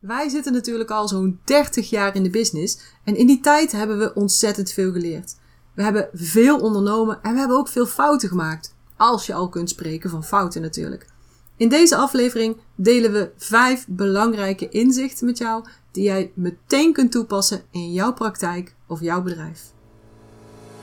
[0.00, 3.98] Wij zitten natuurlijk al zo'n 30 jaar in de business en in die tijd hebben
[3.98, 5.36] we ontzettend veel geleerd.
[5.74, 8.74] We hebben veel ondernomen en we hebben ook veel fouten gemaakt.
[8.96, 11.06] Als je al kunt spreken van fouten natuurlijk.
[11.56, 17.62] In deze aflevering delen we vijf belangrijke inzichten met jou die jij meteen kunt toepassen
[17.70, 19.60] in jouw praktijk of jouw bedrijf.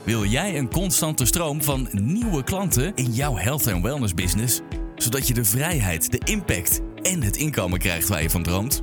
[0.04, 4.60] Wil jij een constante stroom van nieuwe klanten in jouw health en wellness business,
[4.96, 8.82] zodat je de vrijheid, de impact en het inkomen krijgt waar je van droomt?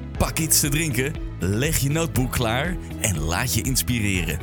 [0.21, 4.39] pak iets te drinken, leg je notebook klaar en laat je inspireren.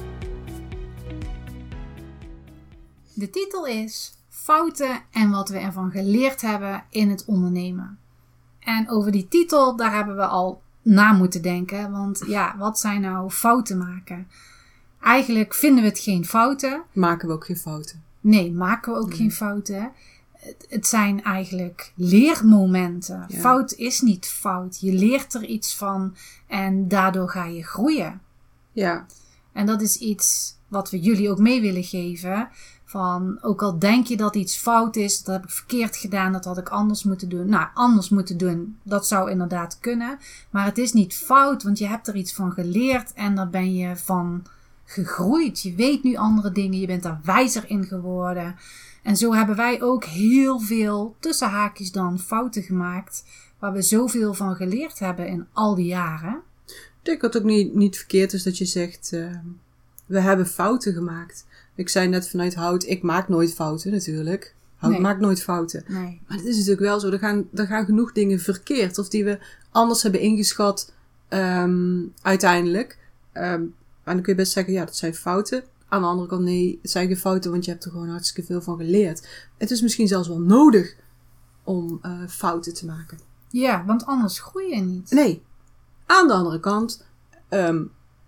[3.14, 7.98] De titel is Fouten en wat we ervan geleerd hebben in het ondernemen.
[8.60, 11.90] En over die titel, daar hebben we al na moeten denken.
[11.90, 14.28] Want ja, wat zijn nou fouten maken?
[15.00, 16.82] Eigenlijk vinden we het geen fouten.
[16.92, 18.02] Maken we ook geen fouten?
[18.20, 19.92] Nee, maken we ook geen fouten.
[20.38, 23.24] Het, het zijn eigenlijk leermomenten.
[23.28, 23.40] Ja.
[23.40, 24.80] Fout is niet fout.
[24.80, 26.14] Je leert er iets van
[26.46, 28.20] en daardoor ga je groeien.
[28.72, 29.06] Ja,
[29.52, 32.48] En dat is iets wat we jullie ook mee willen geven.
[32.84, 36.44] Van, ook al denk je dat iets fout is, dat heb ik verkeerd gedaan, dat
[36.44, 37.48] had ik anders moeten doen.
[37.48, 40.18] Nou, anders moeten doen, dat zou inderdaad kunnen.
[40.50, 43.74] Maar het is niet fout, want je hebt er iets van geleerd en daar ben
[43.74, 44.46] je van
[44.84, 45.62] gegroeid.
[45.62, 48.56] Je weet nu andere dingen, je bent er wijzer in geworden.
[49.02, 53.24] En zo hebben wij ook heel veel, tussen haakjes dan, fouten gemaakt.
[53.58, 56.42] Waar we zoveel van geleerd hebben in al die jaren.
[56.66, 59.30] ik denk dat het ook niet, niet verkeerd is dat je zegt, eh,
[60.06, 61.46] we hebben fouten gemaakt.
[61.74, 64.54] Ik zei net vanuit hout, ik maak nooit fouten natuurlijk.
[64.76, 65.00] Hout Nee.
[65.00, 65.84] maakt nooit fouten.
[65.86, 66.20] Nee.
[66.26, 68.98] Maar het is natuurlijk wel zo, er gaan, er gaan genoeg dingen verkeerd.
[68.98, 69.38] Of die we
[69.70, 70.92] anders hebben ingeschat
[71.28, 72.98] ehm, uiteindelijk.
[73.32, 73.62] Ehm,
[74.04, 75.62] en dan kun je best zeggen, ja, dat zijn fouten.
[75.88, 78.42] Aan de andere kant, nee, het zijn geen fouten, want je hebt er gewoon hartstikke
[78.52, 79.28] veel van geleerd.
[79.58, 80.96] Het is misschien zelfs wel nodig
[81.64, 83.18] om eh, fouten te maken.
[83.50, 85.10] Ja, want anders groei je niet.
[85.10, 85.42] Nee.
[86.06, 87.04] Aan de andere kant
[87.48, 87.82] ehm,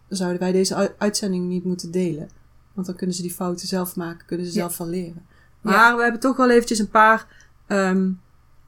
[0.09, 2.31] zouden wij deze ui- uitzending niet moeten delen.
[2.73, 4.59] Want dan kunnen ze die fouten zelf maken, kunnen ze Ja.
[4.59, 5.27] zelf van leren.
[5.61, 8.11] Maar we hebben toch wel eventjes een paar ehm,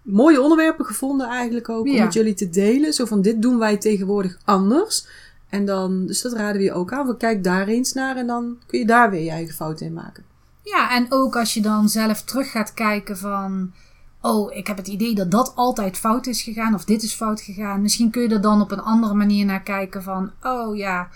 [0.02, 1.86] mooie onderwerpen gevonden eigenlijk ook.
[1.86, 2.92] Om met jullie te delen.
[2.92, 5.06] Zo van, dit doen wij tegenwoordig anders.
[5.52, 7.06] En dan, dus dat raden we je ook aan.
[7.06, 9.92] Van, kijk daar eens naar en dan kun je daar weer je eigen fouten in
[9.92, 10.24] maken.
[10.62, 13.72] Ja, en ook als je dan zelf terug gaat kijken van...
[14.20, 16.74] Oh, ik heb het idee dat dat altijd fout is gegaan.
[16.74, 17.82] Of dit is fout gegaan.
[17.82, 20.30] Misschien kun je er dan op een andere manier naar kijken van...
[20.42, 21.08] Oh ja,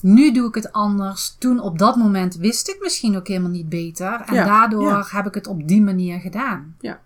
[0.00, 1.36] nu doe ik het anders.
[1.38, 4.20] Toen op dat moment wist ik misschien ook helemaal niet beter.
[4.26, 5.04] En Ja, daardoor ja.
[5.06, 6.76] heb ik het op die manier gedaan.
[6.80, 7.00] Ja.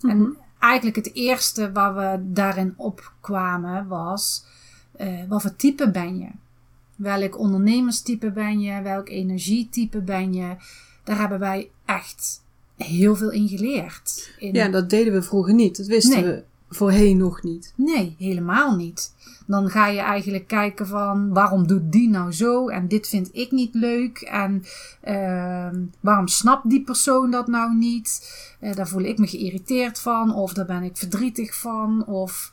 [0.00, 4.44] En eigenlijk het eerste waar we daarin opkwamen was...
[4.96, 6.28] eh, wat voor type ben je?
[6.96, 8.82] Welk ondernemerstype ben je?
[8.82, 10.56] Welk energietype ben je?
[11.04, 12.42] Daar hebben wij echt
[12.76, 14.34] heel veel in geleerd.
[14.38, 15.76] In- Ja, dat deden we vroeger niet.
[15.76, 16.32] Dat wisten Nee.
[16.32, 17.72] we voorheen nog niet.
[17.76, 19.12] Nee, helemaal niet.
[19.46, 23.50] Dan ga je eigenlijk kijken van waarom doet die nou zo en dit vind ik
[23.50, 24.64] niet leuk en
[25.00, 28.34] ehm, waarom snapt die persoon dat nou niet?
[28.60, 32.52] Eh, daar voel ik me geïrriteerd van of daar ben ik verdrietig van of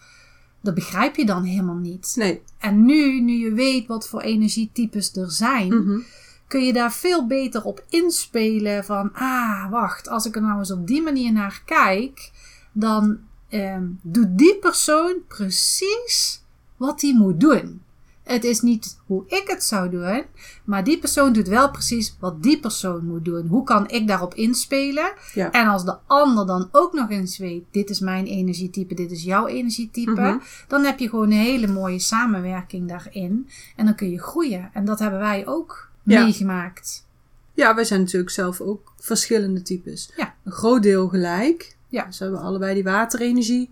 [0.61, 2.13] dat begrijp je dan helemaal niet.
[2.16, 2.41] Nee.
[2.57, 5.99] En nu, nu je weet wat voor energietypes er zijn, Mhm.
[6.47, 10.72] kun je daar veel beter op inspelen van, ah, wacht, als ik er nou eens
[10.72, 12.31] op die manier naar kijk,
[12.72, 16.41] dan ehm, doet die persoon precies
[16.78, 17.81] wat hij moet doen.
[18.31, 20.23] Het is niet hoe ik het zou doen,
[20.63, 23.47] maar die persoon doet wel precies wat die persoon moet doen.
[23.47, 25.13] Hoe kan ik daarop inspelen?
[25.33, 25.51] Ja.
[25.51, 29.23] En als de ander dan ook nog eens weet, dit is mijn energietype, dit is
[29.23, 30.37] jouw energietype, Mhm.
[30.67, 33.49] dan heb je gewoon een hele mooie samenwerking daarin.
[33.75, 34.69] En dan kun je groeien.
[34.73, 36.23] En dat hebben wij ook Ja.
[36.23, 37.05] meegemaakt.
[37.53, 40.11] Ja, wij zijn natuurlijk zelf ook verschillende types.
[40.16, 40.34] Ja.
[40.43, 41.75] Een groot deel gelijk.
[41.87, 42.05] Ja.
[42.05, 43.69] Dus we hebben allebei die waterenergie.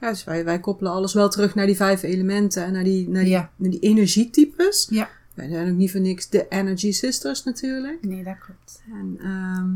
[0.00, 3.08] Ja, dus wij, wij koppelen alles wel terug naar die vijf elementen en naar die,
[3.08, 3.50] naar die, Ja.
[3.56, 4.86] naar die energietypes.
[4.90, 5.08] Ja.
[5.34, 7.98] Wij zijn ook niet voor niks de Energy Sisters natuurlijk.
[8.04, 8.82] Nee, dat klopt.
[8.92, 9.68] En ehm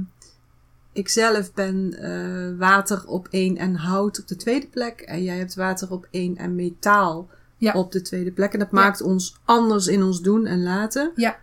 [0.93, 5.01] ik zelf ben eh, water op één en hout op de tweede plek.
[5.01, 7.73] En jij hebt water op één en metaal Ja.
[7.73, 8.53] op de tweede plek.
[8.53, 8.79] En dat Ja.
[8.81, 11.13] maakt ons anders in ons doen en laten.
[11.17, 11.37] Ja.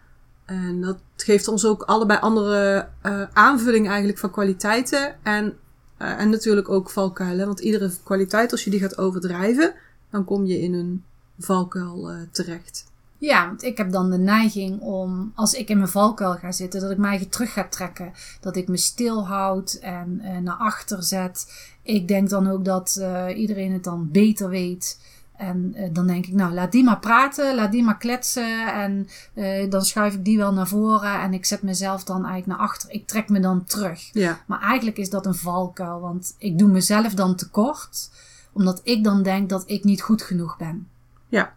[0.45, 5.16] En dat geeft ons ook allebei andere eh aanvulling eigenlijk van kwaliteiten.
[5.24, 5.57] En,
[6.01, 7.45] eh, en natuurlijk ook valkuilen.
[7.45, 9.74] Want iedere kwaliteit, als je die gaat overdrijven,
[10.09, 11.03] dan kom je in een
[11.39, 12.89] valkuil eh, terecht.
[13.18, 16.81] Ja, want ik heb dan de neiging om, als ik in mijn valkuil ga zitten,
[16.81, 18.12] dat ik mij terug ga trekken.
[18.39, 21.53] Dat ik me stilhoud en eh, naar achter zet.
[21.83, 23.03] Ik denk dan ook dat
[23.36, 25.00] iedereen het dan beter weet.
[25.42, 28.74] En eh, dan denk ik, nou, laat die maar praten, laat die maar kletsen.
[28.74, 32.48] En eh, dan schuif ik die wel naar voren en ik zet mezelf dan eigenlijk
[32.48, 32.92] naar achter.
[32.92, 34.10] Ik trek me dan terug.
[34.14, 38.10] Ja, Maar eigenlijk is dat een valkuil, want ik doe mezelf dan tekort.
[38.54, 40.88] Omdat ik dan denk dat ik niet goed genoeg ben.
[41.30, 41.54] ja.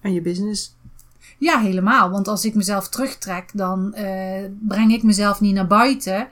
[0.00, 0.76] En je business.
[1.38, 2.10] Ja, helemaal.
[2.10, 6.28] Want als ik mezelf terugtrek, dan eh, breng ik mezelf niet naar buiten.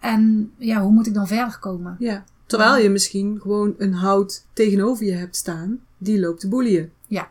[0.00, 1.96] En ja, hoe moet ik dan verder komen?
[1.98, 2.24] Ja.
[2.46, 6.92] Terwijl je misschien gewoon een hout tegenover je hebt staan, die loopt te boeien.
[7.06, 7.30] Ja.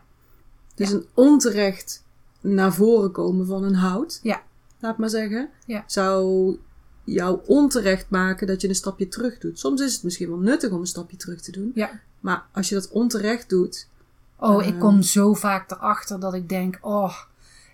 [0.74, 2.04] Dus een onterecht
[2.40, 4.42] naar voren komen van een hout, Ja.
[4.80, 5.84] laat maar zeggen, Ja.
[5.86, 6.56] zou
[7.04, 9.58] jou onterecht maken dat je een stapje terug doet.
[9.58, 12.00] Soms is het misschien wel nuttig om een stapje terug te doen, Ja.
[12.20, 13.88] maar als je dat onterecht doet,
[14.38, 14.78] Oh, ik Ehm.
[14.78, 17.14] kom zo vaak erachter dat ik denk, oh,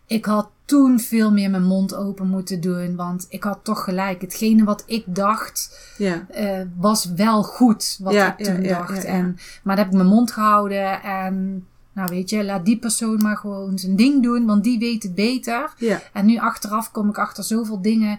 [0.06, 2.96] ik had toen veel meer mijn mond open moeten doen.
[2.96, 4.20] Want ik had toch gelijk.
[4.20, 8.78] Hetgene wat ik dacht, ja, eh, was wel goed wat Ja, ik toen ja, ja,
[8.78, 9.04] dacht.
[9.04, 11.66] En, maar dan heb ik mijn mond gehouden en...
[11.94, 15.14] Nou weet je, laat die persoon maar gewoon zijn ding doen, want die weet het
[15.14, 15.72] beter.
[15.76, 18.18] ja, En nu achteraf kom ik achter zoveel dingen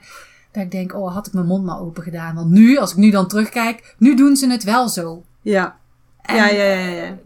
[0.51, 2.35] dat ik denk, oh, had ik mijn mond maar open gedaan.
[2.35, 5.23] Want nu, als ik nu dan terugkijk, nu doen ze het wel zo.
[5.41, 5.77] ja.
[6.21, 7.17] En, Ja, ja, ja, ja.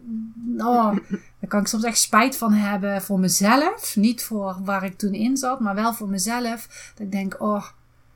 [0.58, 0.96] Oh,
[1.40, 3.96] daar kan ik soms echt spijt van hebben voor mezelf.
[3.96, 6.92] Niet voor waar ik toen in zat, maar wel voor mezelf.
[6.96, 7.66] Dat ik denk, oh,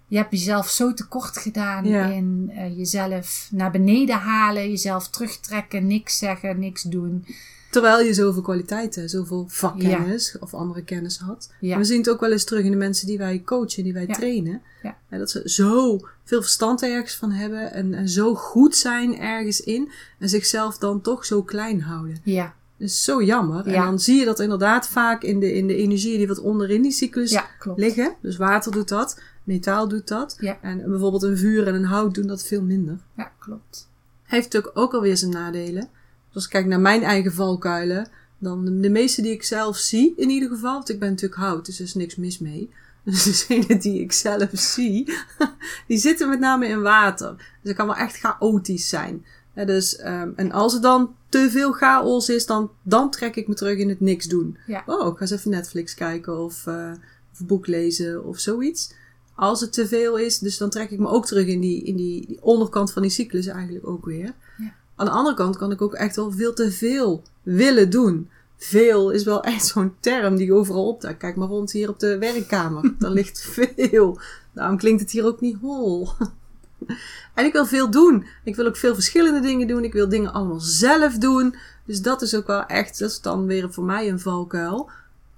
[0.08, 2.06] je hebt jezelf zo tekort gedaan Ja.
[2.06, 7.26] in eh, jezelf naar beneden halen, jezelf terugtrekken, niks zeggen, niks doen.
[7.72, 11.52] Terwijl je zoveel kwaliteiten, zoveel vakkennis of andere kennis had.
[11.60, 11.78] Ja.
[11.78, 14.06] We zien het ook wel eens terug in de mensen die wij coachen, die wij
[14.08, 14.14] Ja.
[14.14, 14.62] trainen.
[15.10, 19.92] Dat ze zo veel verstand ergens van hebben en, en zo goed zijn ergens in.
[20.20, 22.18] En zichzelf dan toch zo klein houden.
[22.24, 22.44] Ja,
[22.78, 23.68] Dat is zo jammer.
[23.68, 26.82] En dan zie je dat inderdaad vaak in de, in de energieën die wat onderin
[26.82, 27.40] die cyclus
[27.76, 28.16] liggen.
[28.22, 30.38] Dus water doet dat, metaal doet dat.
[30.40, 30.58] Ja.
[30.62, 32.98] En bijvoorbeeld een vuur en een hout doen dat veel minder.
[33.18, 33.90] Ja, klopt.
[34.24, 35.90] Heeft natuurlijk ook alweer zijn nadelen.
[36.32, 38.08] Dus als ik kijk naar mijn eigen valkuilen,
[38.38, 41.66] dan de, meeste die ik zelf zie in ieder geval, want ik ben natuurlijk hout,
[41.66, 42.70] dus er is niks mis mee.
[43.04, 45.14] Dus degene die ik zelf zie,
[45.88, 47.36] die zitten met name in water.
[47.36, 49.26] Dus het kan wel echt chaotisch zijn.
[49.56, 53.48] Ja, dus, ehm, en als er dan te veel chaos is, dan, dan trek ik
[53.48, 54.58] me terug in het niks doen.
[54.68, 54.84] Ja.
[54.86, 56.92] Oh, ik ga eens even Netflix kijken of, eh,
[57.34, 58.94] of een boek lezen of zoiets.
[59.36, 61.96] Als het te veel is, dus dan trek ik me ook terug in die, in
[61.96, 64.34] die, die onderkant van die cyclus eigenlijk ook weer.
[65.02, 68.30] Aan de andere kant kan ik ook echt wel veel te veel willen doen.
[68.58, 71.20] Veel is wel echt zo'n term die overal opduikt.
[71.20, 72.94] Kijk maar rond hier op de werkkamer.
[73.00, 74.20] Daar ligt veel.
[74.54, 76.10] Daarom klinkt het hier ook niet hol.
[77.34, 78.26] En ik wil veel doen.
[78.44, 79.84] Ik wil ook veel verschillende dingen doen.
[79.84, 81.56] Ik wil dingen allemaal zelf doen.
[81.86, 84.90] Dus dat is ook wel echt, dat is dan weer voor mij een valkuil.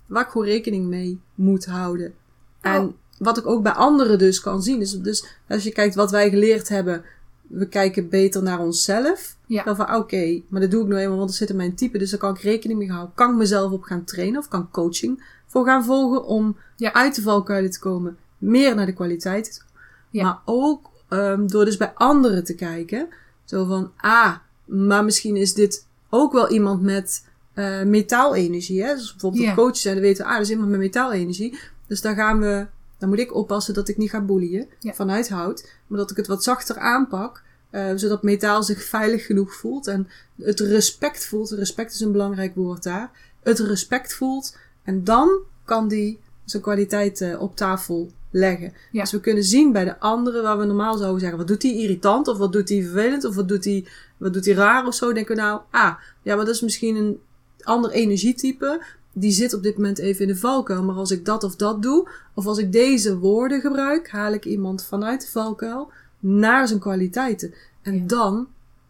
[0.06, 2.14] Waar ik gewoon rekening mee moet houden.
[2.62, 2.94] En Oh.
[3.18, 4.82] wat ik ook bij anderen dus kan zien.
[4.82, 7.04] Is dus als je kijkt wat wij geleerd hebben.
[7.48, 9.36] We kijken beter naar onszelf.
[9.46, 9.64] Ja.
[9.64, 11.98] Dan van oké, maar dat doe ik nou eenmaal, want er zit in mijn type.
[11.98, 13.16] Dus daar kan ik rekening mee houden.
[13.16, 16.94] Kan ik mezelf op gaan trainen of kan ik coaching voor gaan volgen om Ja.
[16.94, 18.18] uit de valkuilen te komen.
[18.38, 19.64] Meer naar de kwaliteit.
[20.10, 20.24] Ja.
[20.24, 23.08] Maar ook ehm, door dus bij anderen te kijken.
[23.46, 24.36] Zo van, ah,
[24.66, 28.84] maar misschien is dit ook wel iemand met eh, metaalenergie.
[28.84, 28.94] Hè?
[28.96, 31.60] Dus bijvoorbeeld coaches zijn, dan weten we, ah, dat is iemand met metaalenergie.
[31.88, 32.66] Dus daar gaan we,
[33.04, 34.94] dan moet ik oppassen dat ik niet ga boelien Ja.
[34.94, 35.70] vanuit hout.
[35.88, 37.44] Maar dat ik het wat zachter aanpak.
[37.70, 39.88] eh, zodat metaal zich veilig genoeg voelt.
[39.88, 40.08] En
[40.42, 41.50] het respect voelt.
[41.52, 43.12] Respect is een belangrijk woord daar.
[43.44, 44.58] Het respect voelt.
[44.84, 45.30] En dan
[45.66, 48.74] kan die zijn kwaliteit eh, op tafel leggen.
[48.92, 49.02] Ja.
[49.02, 51.82] Dus we kunnen zien bij de anderen waar we normaal zouden zeggen: wat doet die
[51.82, 52.28] irritant?
[52.28, 53.26] Of wat doet die vervelend?
[53.26, 55.14] Of wat doet die, wat doet die raar of zo?
[55.14, 57.20] Denken we nou, ah, ja, maar dat is misschien een
[57.62, 58.84] ander energietype.
[59.14, 60.84] Die zit op dit moment even in de valkuil.
[60.84, 64.46] Maar als ik dat of dat doe, of als ik deze woorden gebruik, haal ik
[64.46, 67.54] iemand vanuit de valkuil naar zijn kwaliteiten.
[67.82, 68.04] En Ja.
[68.08, 68.48] dan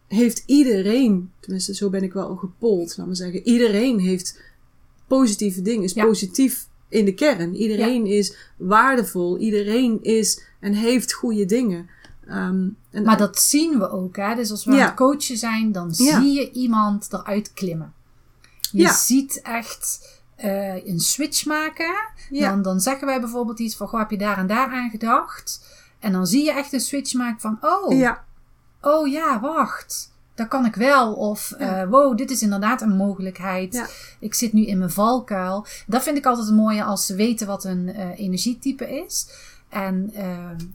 [0.08, 4.40] heeft iedereen, tenminste zo ben ik wel gepold, laat maar zeggen, iedereen heeft
[5.06, 6.04] positieve dingen, is Ja.
[6.04, 7.54] positief in de kern.
[7.56, 11.88] Iedereen is waardevol, iedereen is en heeft goede dingen.
[12.26, 14.16] Ehm, en Maar dat zien we ook.
[14.16, 14.34] Hè?
[14.34, 17.92] Dus als we aan het coachen zijn, dan zie je iemand eruit klimmen.
[18.72, 21.94] Je ziet echt eh, een switch maken.
[22.30, 22.48] Ja.
[22.48, 25.66] Dan, dan zeggen wij bijvoorbeeld iets van, goh, heb je daar en daar aan gedacht?
[25.98, 28.24] En dan zie je echt een switch maken van, oh, ja,
[28.80, 30.12] oh ja, wacht.
[30.34, 31.12] Dat kan ik wel.
[31.14, 31.82] Of, Ja.
[31.82, 33.74] eh, wow, dit is inderdaad een mogelijkheid.
[33.74, 33.86] Ja.
[34.20, 35.66] Ik zit nu in mijn valkuil.
[35.86, 39.28] Dat vind ik altijd het mooie als ze weten wat een eh, energietype is.
[39.68, 40.12] En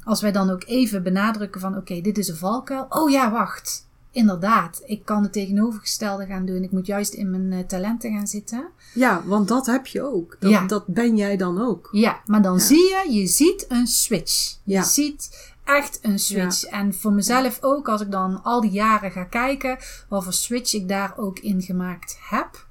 [0.03, 2.85] als wij dan ook even benadrukken van, oké, dit is een valkuil.
[2.89, 3.87] Oh ja, wacht.
[4.19, 6.63] Inderdaad, ik kan het tegenovergestelde gaan doen.
[6.63, 8.67] Ik moet juist in mijn eh, talenten gaan zitten.
[8.93, 10.35] Ja, want dat heb je ook.
[10.39, 10.65] Dat, Ja.
[10.67, 11.89] dat ben jij dan ook.
[11.91, 12.59] Ja, maar dan Ja.
[12.59, 14.57] zie je, je ziet een switch.
[14.63, 14.83] Je Ja.
[14.83, 16.63] ziet echt een switch.
[16.63, 19.77] En voor mezelf ook, als ik dan al die jaren ga kijken,
[20.09, 22.65] wat voor switch ik daar ook in gemaakt heb,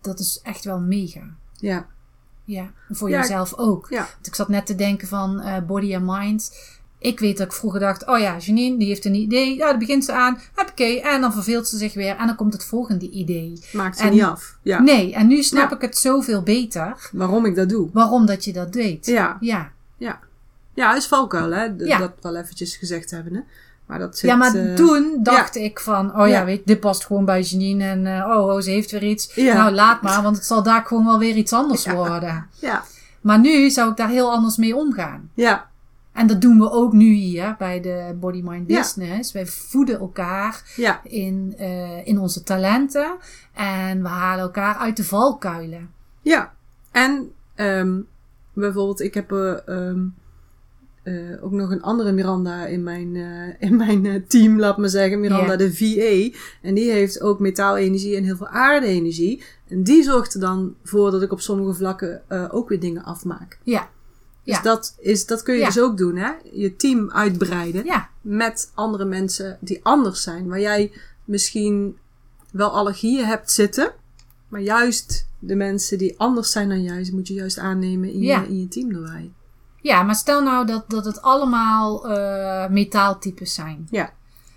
[0.00, 1.22] dat is echt wel mega.
[1.56, 1.86] Ja,
[2.44, 3.88] Ja, en voor jezelf ook.
[3.88, 6.52] Want ik zat net te denken van eh, body and mind.
[7.02, 9.56] Ik weet dat ik vroeger dacht, oh ja, Janine, die heeft een idee.
[9.56, 10.38] Ja, dan begint ze aan.
[10.56, 12.16] Oké, en dan verveelt ze zich weer.
[12.16, 13.62] En dan komt het volgende idee.
[13.72, 14.56] maakt ze En- niet af.
[14.62, 14.80] Ja.
[14.80, 15.76] Nee, en nu snap Ja.
[15.76, 17.08] ik het zoveel beter.
[17.12, 17.88] Waarom ik dat doe.
[17.92, 19.06] Waarom dat je dat deed.
[19.06, 20.18] Ja, Ja, ja.
[20.74, 21.76] Ja, is valkuil, hè.
[21.76, 21.98] D- Ja.
[21.98, 23.40] Dat wel eventjes gezegd hebben, hè.
[23.86, 24.30] Maar dat zit...
[24.30, 26.44] ja maar eh, toen dacht ik van, oh ja, Ja.
[26.44, 27.84] weet dit past gewoon bij Janine.
[27.84, 29.34] En eh, oh, oh, ze heeft weer iets.
[29.34, 29.54] Ja.
[29.54, 32.46] Nou, laat maar, want het zal daar gewoon wel weer iets anders worden.
[32.60, 32.82] Ja,
[33.20, 35.30] Maar nu zou ik daar heel anders mee omgaan.
[35.34, 35.68] ja,
[36.20, 38.78] En dat doen we ook nu hier bij de Body Mind Ja.
[38.78, 39.32] Business.
[39.32, 43.16] Wij voeden elkaar ja, in, eh, in onze talenten.
[43.54, 45.90] En we halen elkaar uit de valkuilen.
[46.22, 46.52] ja.
[46.90, 48.00] En ehm,
[48.52, 50.00] bijvoorbeeld, ik heb eh, ehm,
[51.02, 53.16] eh, ook nog een andere Miranda in mijn,
[53.58, 55.20] in mijn team, laat maar zeggen.
[55.20, 55.56] Miranda Ja.
[55.56, 56.38] de VA.
[56.62, 59.42] En die heeft ook metaalenergie en heel veel aarde-energie.
[59.68, 62.22] En die zorgt er dan voor dat ik op sommige vlakken
[62.52, 63.58] ook weer dingen afmaak.
[63.62, 63.88] Ja,
[64.44, 64.62] Dus Ja.
[64.62, 65.66] dat, is, dat kun je Ja.
[65.66, 66.30] dus ook doen, hè?
[66.52, 70.48] Je team uitbreiden ja, met andere mensen die anders zijn.
[70.48, 70.92] Waar jij
[71.24, 71.96] misschien
[72.52, 73.92] wel allergieën hebt zitten.
[74.48, 78.32] Maar juist de mensen die anders zijn dan jij, moet je juist aannemen in, je,
[78.48, 79.30] in je team erbij.
[79.82, 83.86] ja, maar stel nou dat, dat het allemaal eh, metaaltypes zijn.
[83.90, 84.12] Ja.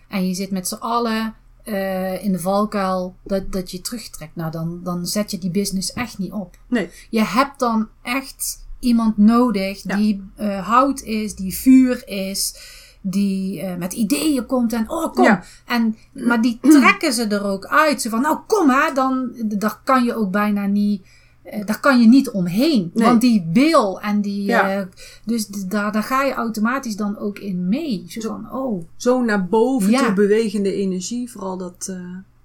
[0.08, 4.36] En je zit met z'n allen eh, in de valkuil dat, dat je terugtrekt.
[4.36, 6.58] Nou, dan, dan zet je die business echt niet op.
[6.68, 6.90] Nee.
[7.10, 9.96] Je hebt dan echt iemand nodig Ja.
[9.96, 12.56] die eh, hout is, die vuur is,
[13.02, 15.24] die eh, met ideeën komt en oh kom.
[15.24, 15.44] Ja.
[15.66, 18.02] En, maar die trekken ze er ook uit.
[18.02, 21.06] Zo van nou kom hè, dan, daar kan je ook bijna niet,
[21.44, 22.92] eh, daar kan je niet omheen.
[22.94, 23.06] Nee.
[23.08, 24.88] Want die wil en die, Ja.
[25.26, 28.04] dus daar, daar ga je automatisch dan ook in mee.
[28.08, 30.06] Zo van oh Zo naar boven Ja.
[30.06, 31.32] toe bewegende energie.
[31.32, 31.96] Vooral dat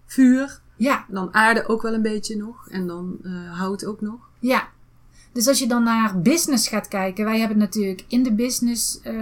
[0.07, 0.61] vuur.
[0.77, 2.69] ja, dan aarde ook wel een beetje nog.
[2.69, 3.19] En dan
[3.53, 4.19] hout ook nog.
[4.39, 4.69] Ja.
[5.39, 9.15] Dus als je dan naar business gaat kijken, wij hebben natuurlijk in de business eh,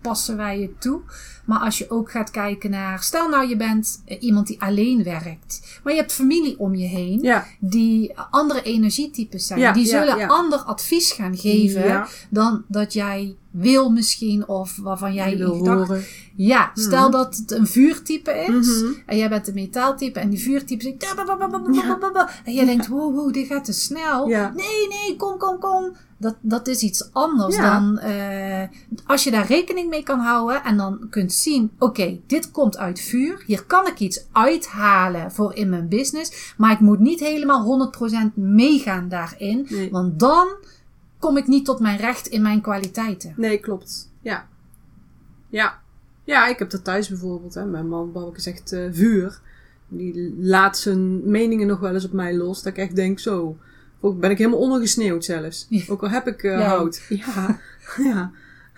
[0.00, 1.00] passen wij het toe.
[1.46, 5.02] Maar als je ook gaat kijken naar, stel nou je bent eh, iemand die alleen
[5.02, 7.46] werkt, maar je hebt familie om je heen Ja.
[7.60, 9.60] die andere energietypes zijn.
[9.60, 10.26] Ja, die zullen ja.
[10.26, 12.06] ander advies gaan geven Ja.
[12.30, 15.86] dan dat jij wil misschien of waarvan jij Je wil gedacht.
[15.88, 16.04] horen.
[16.36, 17.10] Ja, stel Mhm.
[17.10, 18.82] dat het een vuurtype is.
[18.82, 18.92] Mhm.
[19.06, 21.14] En jij bent een metaaltype en die vuurtype zegt...
[22.44, 24.28] En jij denkt, wow, wow, dit gaat te snel.
[24.28, 24.52] Ja.
[24.56, 25.96] Nee, nee, kom, kom, kom.
[26.18, 27.72] Dat, dat is iets anders Ja.
[27.72, 27.98] dan...
[27.98, 28.68] eh,
[29.06, 31.70] als je daar rekening mee kan houden en dan kunt zien...
[31.78, 33.42] Oké, dit komt uit vuur.
[33.46, 36.54] Hier kan ik iets uithalen voor in mijn business.
[36.56, 37.90] Maar ik moet niet helemaal
[38.30, 39.66] 100% meegaan daarin.
[39.68, 39.90] Nee.
[39.90, 40.48] Want dan
[41.18, 43.34] kom ik niet tot mijn recht in mijn kwaliteiten.
[43.36, 44.10] Nee, klopt.
[44.20, 44.46] Ja.
[45.48, 45.78] Ja.
[46.24, 47.54] Ja, ik heb dat thuis bijvoorbeeld.
[47.54, 47.64] Hè.
[47.64, 49.40] Mijn man, is echt eh, vuur.
[49.88, 52.62] Die laat zijn meningen nog wel eens op mij los.
[52.62, 53.56] Dat ik echt denk, zo.
[54.06, 55.68] Ook ben ik helemaal ondergesneeuwd zelfs.
[55.88, 56.66] Ook al heb ik eh, Ja.
[56.66, 57.02] hout.
[57.08, 57.58] Ja.
[58.12, 58.30] ja.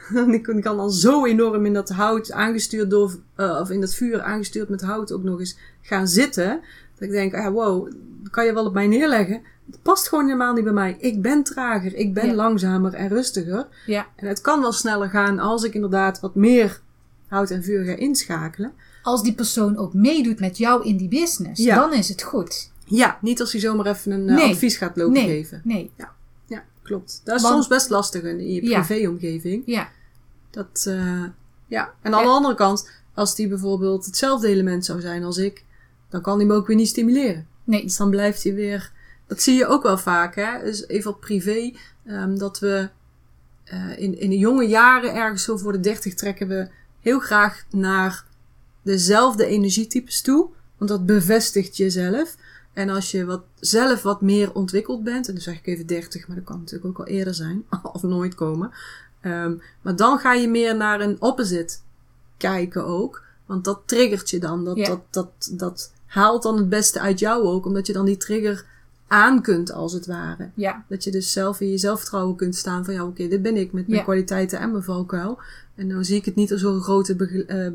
[0.31, 4.21] Ik kan dan zo enorm in dat hout aangestuurd door, eh, of in dat vuur
[4.23, 6.61] aangestuurd met hout ook nog eens gaan zitten.
[6.95, 7.91] Dat ik denk, ah, wow,
[8.23, 9.43] dat kan je wel op mij neerleggen.
[9.71, 10.97] Het past gewoon helemaal niet bij mij.
[10.99, 12.35] Ik ben trager, ik ben Ja.
[12.35, 13.67] langzamer en rustiger.
[13.87, 14.07] Ja.
[14.17, 16.81] En het kan wel sneller gaan als ik inderdaad wat meer
[17.27, 18.73] hout en vuur ga inschakelen.
[19.03, 21.75] als die persoon ook meedoet met jou in die business, Ja.
[21.77, 22.71] dan is het goed.
[22.89, 24.53] Ja, niet als hij zomaar even een eh, Nee.
[24.53, 25.27] advies gaat lopen Nee.
[25.27, 25.61] geven.
[25.65, 27.21] Nee, Ja, klopt.
[27.25, 28.81] Dat is Want- soms best lastig in je Ja.
[28.83, 29.63] privéomgeving.
[29.67, 29.89] ja,
[30.51, 31.25] Dat, eh,
[31.67, 31.93] ja.
[32.03, 32.27] En aan Ja.
[32.27, 35.65] de andere kant, als die bijvoorbeeld hetzelfde element zou zijn als ik,
[36.09, 37.47] dan kan hij me ook weer niet stimuleren.
[37.65, 38.93] nee, Dus dan blijft hij weer.
[39.27, 40.65] Dat zie je ook wel vaak, hè?
[40.65, 41.73] Dus even op privé,
[42.07, 42.89] ehm, dat we
[43.65, 46.69] eh, in, in de jonge jaren, ergens zo voor de 30, trekken we
[47.01, 48.25] heel graag naar
[48.83, 50.49] dezelfde energietypes toe.
[50.79, 52.37] Want dat bevestigt jezelf.
[52.79, 56.27] En als je wat, zelf wat meer ontwikkeld bent, en dan zeg ik even 30,
[56.27, 58.71] maar dat kan natuurlijk ook al eerder zijn, of nooit komen.
[59.21, 61.77] Ehm, maar dan ga je meer naar een opposite
[62.37, 63.23] kijken ook.
[63.47, 64.65] Want dat triggert je dan.
[64.65, 64.87] Dat, Ja.
[64.89, 68.65] dat, dat, dat haalt dan het beste uit jou ook, omdat je dan die trigger
[69.07, 70.51] aan kunt, als het ware.
[70.55, 73.57] ja, Dat je dus zelf in je zelfvertrouwen kunt staan van ja, oké, dit ben
[73.57, 74.05] ik met mijn Ja.
[74.05, 75.39] kwaliteiten en mijn valkuil.
[75.75, 77.73] En nou zie ik het niet als zo'n grote eh, eh,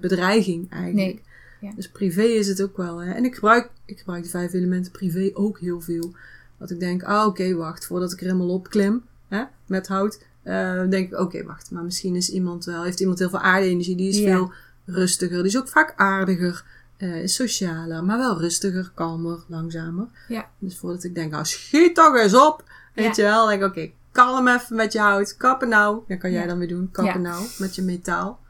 [0.00, 0.96] bedreiging eigenlijk.
[1.14, 1.22] Nee.
[1.62, 1.72] Ja.
[1.76, 2.98] Dus privé is het ook wel.
[2.98, 3.12] Hè.
[3.12, 6.12] En ik gebruik, ik gebruik de vijf elementen privé ook heel veel.
[6.58, 10.22] Dat ik denk, ah oké, wacht, voordat ik er helemaal op klim hè, met hout,
[10.42, 13.96] eh, denk ik, oké, wacht, maar misschien is iemand wel, heeft iemand heel veel aarde-energie,
[13.96, 14.24] die is Ja.
[14.36, 14.52] veel
[14.84, 15.36] rustiger.
[15.36, 16.64] Die is ook vaak aardiger,
[16.96, 20.06] eh, is socialer, maar wel rustiger, kalmer, langzamer.
[20.28, 20.48] Ja.
[20.58, 22.64] Dus voordat ik denk, nou schiet toch eens op.
[22.94, 23.22] Weet Ja.
[23.24, 25.36] je wel, denk ik, oké, kalm even met je hout.
[25.36, 26.00] Kappen nou.
[26.08, 26.88] Dat kan jij dan weer doen.
[26.92, 28.40] Kappen nou met je metaal.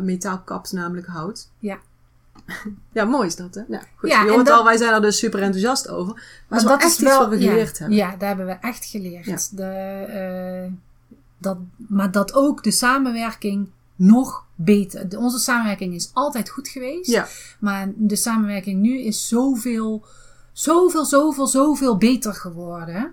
[0.00, 1.48] Metaal kapt namelijk hout.
[1.58, 1.80] Ja.
[2.92, 3.62] Ja, mooi is dat, hè?
[3.68, 4.10] Nou, goed.
[4.10, 6.14] Ja, je en hoort dat- al, wij zijn er dus super enthousiast over.
[6.48, 7.96] Maar, dat is wel iets wat we ja, geleerd hebben.
[7.96, 9.24] Ja, daar hebben we echt geleerd.
[9.24, 9.38] Ja.
[9.50, 10.72] De, eh,
[11.38, 15.08] dat, maar dat ook de samenwerking nog beter.
[15.08, 17.10] De, onze samenwerking is altijd goed geweest.
[17.10, 17.26] Ja.
[17.58, 20.04] Maar de samenwerking nu is zoveel,
[20.52, 23.12] zoveel, zoveel, zoveel beter geworden.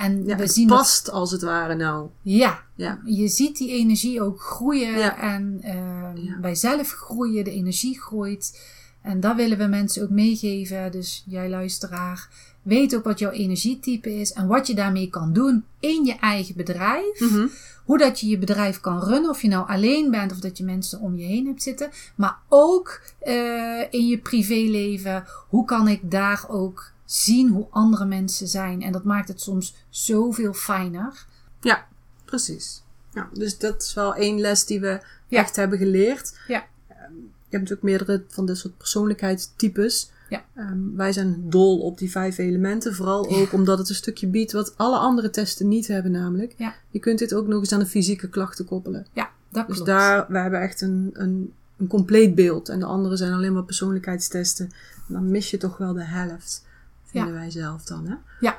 [0.00, 2.08] En Ja, we het zien dat past als het ware nou.
[2.22, 3.00] ja, Ja.
[3.04, 5.18] je ziet die energie ook groeien Ja.
[5.18, 6.40] en ehm, Ja.
[6.40, 8.60] wij zelf groeien, de energie groeit.
[9.02, 10.92] En dat willen we mensen ook meegeven.
[10.92, 12.28] Dus jij luisteraar,
[12.62, 16.56] weet ook wat jouw energietype is en wat je daarmee kan doen in je eigen
[16.56, 17.20] bedrijf.
[17.20, 17.46] Mhm.
[17.84, 20.64] Hoe dat je je bedrijf kan runnen, of je nou alleen bent of dat je
[20.64, 21.90] mensen om je heen hebt zitten.
[22.14, 28.48] Maar ook eh, in je privéleven, hoe kan ik daar ook zien hoe andere mensen
[28.48, 28.82] zijn.
[28.82, 31.26] En dat maakt het soms zoveel fijner.
[31.60, 31.86] Ja,
[32.24, 32.82] precies.
[33.12, 35.38] Ja, dus dat is wel één les die we Ja.
[35.40, 36.38] echt hebben geleerd.
[36.48, 36.64] Ja.
[36.88, 40.10] Ehm, je hebt natuurlijk meerdere van dit soort persoonlijkheidstypes.
[40.28, 40.44] Ja.
[40.54, 42.94] Ehm, wij zijn dol op die vijf elementen.
[42.94, 46.54] Vooral ook omdat het een stukje biedt wat alle andere testen niet hebben namelijk.
[46.56, 46.74] Ja.
[46.90, 49.06] Je kunt dit ook nog eens aan de fysieke klachten koppelen.
[49.12, 49.90] Ja, dat Dus klopt.
[49.90, 52.68] daar, we hebben echt een, een, een compleet beeld.
[52.68, 54.66] En de andere zijn alleen maar persoonlijkheidstesten.
[55.08, 56.66] En dan mis je toch wel de helft,
[57.10, 58.06] vinden wij zelf dan.
[58.06, 58.14] Hè?
[58.40, 58.58] Ja.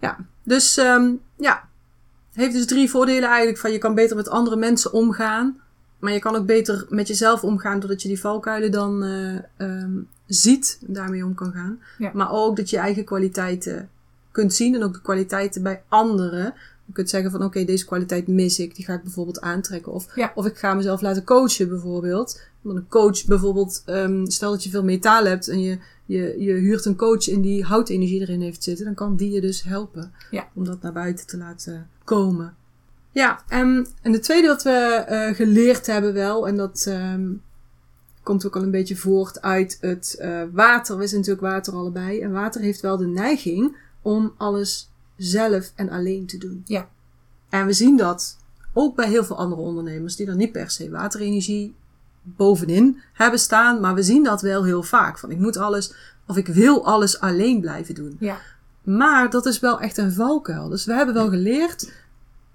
[0.00, 1.68] Ja, dus ehm, ja.
[2.32, 5.60] Heeft dus drie voordelen eigenlijk van je kan beter met andere mensen omgaan.
[5.98, 9.90] Maar je kan ook beter met jezelf omgaan doordat je die valkuilen dan eh, ehm,
[10.26, 11.80] ziet en daarmee om kan gaan.
[11.98, 12.10] Ja.
[12.14, 13.88] Maar ook dat je eigen kwaliteiten
[14.30, 16.54] kunt zien en ook de kwaliteiten bij anderen.
[16.84, 19.92] Je kunt zeggen van oké, deze kwaliteit mis ik, die ga ik bijvoorbeeld aantrekken.
[19.92, 20.32] Of, Ja.
[20.34, 22.40] of ik ga mezelf laten coachen bijvoorbeeld.
[22.60, 26.52] Want een coach bijvoorbeeld, ehm, stel dat je veel metaal hebt en je, je, je
[26.52, 30.12] huurt een coach in die houtenergie erin heeft zitten, dan kan die je dus helpen
[30.30, 30.48] Ja.
[30.54, 32.54] om dat naar buiten te laten komen.
[33.12, 37.32] Ja, en, en de tweede wat we eh, geleerd hebben wel, en dat ehm,
[38.22, 40.96] komt ook al een beetje voort uit het eh, water.
[40.98, 42.20] We zijn natuurlijk water allebei.
[42.20, 46.62] En water heeft wel de neiging om alles zelf en alleen te doen.
[46.64, 46.88] Ja.
[47.48, 48.36] En we zien dat
[48.72, 51.74] ook bij heel veel andere ondernemers die dan niet per se waterenergie
[52.22, 53.80] bovenin hebben staan.
[53.80, 55.18] Maar we zien dat wel heel vaak.
[55.18, 55.94] Van ik moet alles,
[56.26, 58.16] of ik wil alles alleen blijven doen.
[58.20, 58.38] Ja,
[58.82, 60.68] Maar dat is wel echt een valkuil.
[60.68, 61.92] Dus we hebben wel geleerd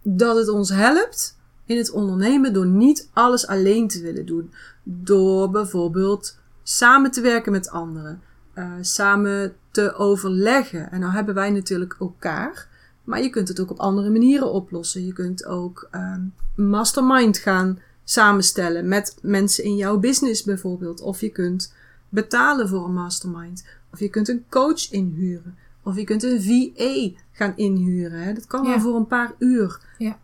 [0.01, 4.53] dat het ons helpt in het ondernemen door niet alles alleen te willen doen.
[4.83, 8.21] Door bijvoorbeeld samen te werken met anderen,
[8.53, 10.91] eh, samen te overleggen.
[10.91, 12.67] En nou hebben wij natuurlijk elkaar,
[13.03, 15.05] maar je kunt het ook op andere manieren oplossen.
[15.05, 16.21] Je kunt ook ehm,
[16.55, 21.01] mastermind gaan samenstellen met mensen in jouw business bijvoorbeeld.
[21.01, 21.73] Of je kunt
[22.09, 23.65] betalen voor een mastermind.
[23.93, 25.57] Of je kunt een coach inhuren.
[25.83, 28.19] Of je kunt een VA gaan inhuren.
[28.19, 28.33] Hè.
[28.33, 28.69] Dat kan Ja.
[28.69, 29.79] wel voor een paar uur.
[29.97, 30.19] Ja.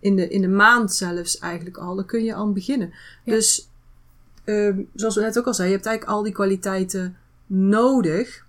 [0.00, 1.94] In de, in de maand zelfs eigenlijk al.
[1.94, 2.92] Dan kun je aan beginnen.
[3.24, 3.32] Ja.
[3.32, 3.68] Dus
[4.44, 8.45] ehm, zoals we net ook al zeiden, je hebt eigenlijk al die kwaliteiten nodig.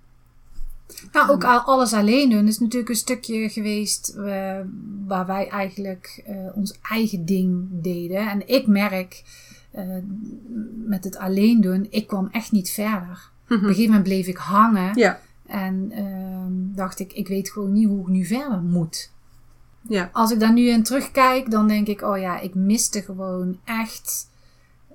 [1.11, 4.59] Nou, ook al alles alleen doen is natuurlijk een stukje geweest eh,
[5.05, 8.29] waar wij eigenlijk eh, ons eigen ding deden.
[8.29, 9.23] En ik merk
[9.71, 9.83] eh,
[10.85, 13.29] met het alleen doen, ik kwam echt niet verder.
[13.43, 17.73] Op een gegeven moment bleef ik hangen Ja, en ehm, dacht ik, ik weet gewoon
[17.73, 19.11] niet hoe ik nu verder moet.
[19.81, 23.59] ja, Als ik daar nu in terugkijk, dan denk ik, oh ja, ik miste gewoon
[23.63, 24.29] echt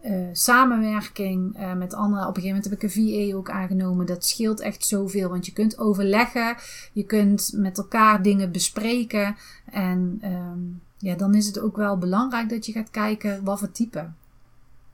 [0.02, 2.28] eh, samenwerking eh, met anderen.
[2.28, 4.06] Op een gegeven moment heb ik een VA ook aangenomen.
[4.06, 6.56] Dat scheelt echt zoveel, want je kunt overleggen,
[6.92, 9.36] je kunt met elkaar dingen bespreken.
[9.72, 10.58] En ehm,
[10.98, 14.10] ja, dan is het ook wel belangrijk dat je gaat kijken wat voor type.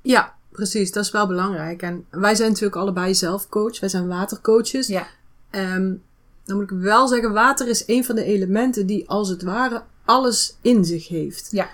[0.03, 0.93] ja, precies.
[0.93, 1.83] Dat is wel belangrijk.
[1.83, 3.81] En wij zijn natuurlijk allebei zelf coach.
[3.81, 4.87] Wij zijn watercoaches.
[4.87, 5.07] Ja,
[5.51, 5.95] Ehm,
[6.45, 9.83] dan moet ik wel zeggen, water is een van de elementen die als het ware
[10.05, 11.49] alles in zich heeft.
[11.51, 11.69] ja,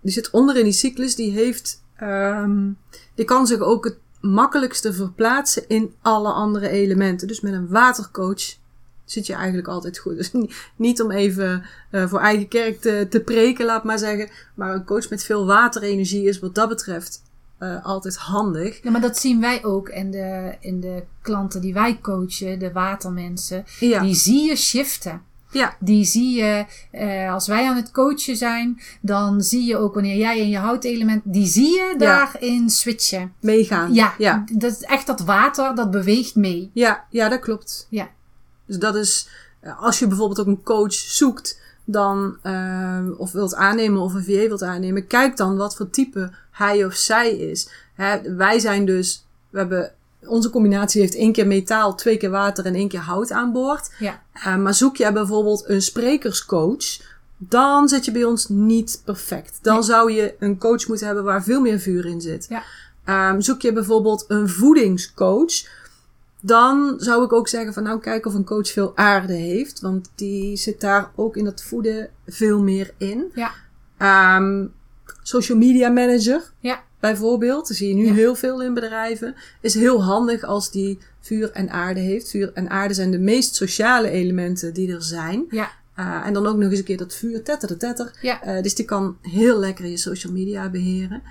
[0.00, 2.70] Die zit onder in die cyclus, die heeft, ehm,
[3.14, 7.28] die kan zich ook het makkelijkste verplaatsen in alle andere elementen.
[7.28, 8.56] Dus met een watercoach
[9.04, 10.16] zit je eigenlijk altijd goed.
[10.16, 10.32] Dus
[10.76, 14.30] niet, om even eh, voor eigen kerk te, te preken, laat maar zeggen.
[14.54, 17.22] Maar een coach met veel waterenergie is wat dat betreft
[17.58, 18.82] eh, altijd handig.
[18.82, 22.72] ja, maar dat zien wij ook in de, in de klanten die wij coachen, de
[22.72, 23.64] watermensen.
[23.80, 25.22] Ja, Die zie je shiften.
[25.50, 29.94] Ja, Die zie je, eh, als wij aan het coachen zijn, dan zie je ook
[29.94, 33.32] wanneer jij in je houtelement, die zie je daarin switchen.
[33.40, 33.94] meegaan.
[33.94, 34.44] Ja, ja.
[34.52, 36.70] dat is echt dat water, dat beweegt mee.
[36.72, 37.86] Ja, ja, dat klopt.
[37.90, 38.08] Ja,
[38.66, 39.28] Dus dat is,
[39.60, 44.24] eh, als je bijvoorbeeld ook een coach zoekt, dan, eh, of wilt aannemen of een
[44.24, 47.70] VA wilt aannemen, kijk dan wat voor type hij of zij is.
[47.94, 49.92] Hè, wij zijn dus, we hebben,
[50.26, 53.90] onze combinatie heeft één keer metaal, twee keer water en één keer hout aan boord.
[53.98, 54.22] Ja.
[54.32, 56.84] Eh, maar zoek je bijvoorbeeld een sprekerscoach,
[57.36, 59.58] dan zit je bij ons niet perfect.
[59.62, 59.82] Dan Nee.
[59.82, 62.46] zou je een coach moeten hebben waar veel meer vuur in zit.
[62.48, 62.62] Ja.
[63.04, 65.52] Ehm, zoek je bijvoorbeeld een voedingscoach,
[66.40, 69.80] dan zou ik ook zeggen van nou kijk of een coach veel aarde heeft.
[69.80, 73.24] Want die zit daar ook in dat voeden veel meer in.
[73.34, 73.50] Ja.
[73.98, 74.66] Ehm,
[75.22, 76.82] social media manager Ja.
[77.00, 77.68] Bijvoorbeeld.
[77.68, 78.12] Dat zie je nu Ja.
[78.14, 79.34] heel veel in bedrijven.
[79.60, 82.30] Is heel handig als die vuur en aarde heeft.
[82.30, 85.44] Vuur en aarde zijn de meest sociale elementen die er zijn.
[85.50, 85.70] Ja.
[85.98, 88.18] Uh, en dan ook nog eens een keer dat vuur, tetter de tetter.
[88.20, 88.56] Ja.
[88.56, 91.22] Uh, dus die kan heel lekker je social media beheren.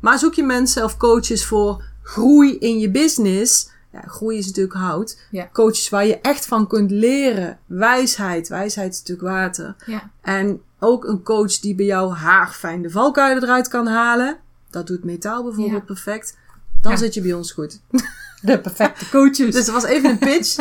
[0.00, 3.70] Maar zoek je mensen of coaches voor groei in je business.
[3.92, 5.18] Ja, groei is natuurlijk hout.
[5.30, 5.48] Ja.
[5.52, 7.58] Coaches waar je echt van kunt leren.
[7.66, 8.48] Wijsheid.
[8.48, 9.76] Wijsheid is natuurlijk water.
[9.86, 10.10] Ja.
[10.22, 14.36] En ook een coach die bij jou haarfijn de valkuilen eruit kan halen.
[14.76, 15.86] Dat doet metaal bijvoorbeeld Ja.
[15.86, 16.36] perfect.
[16.80, 16.98] Dan Ja.
[16.98, 17.80] zit je bij ons goed.
[18.42, 19.36] De perfecte coaches.
[19.54, 20.56] Dus dat was even een pitch.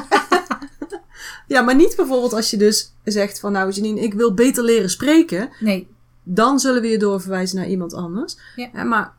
[1.48, 4.90] ja, maar niet bijvoorbeeld als je dus zegt van nou Janine, ik wil beter leren
[4.90, 5.50] spreken.
[5.60, 5.88] nee.
[6.28, 8.38] Dan zullen we je doorverwijzen naar iemand anders.
[8.56, 8.84] Ja.
[8.84, 9.14] Maar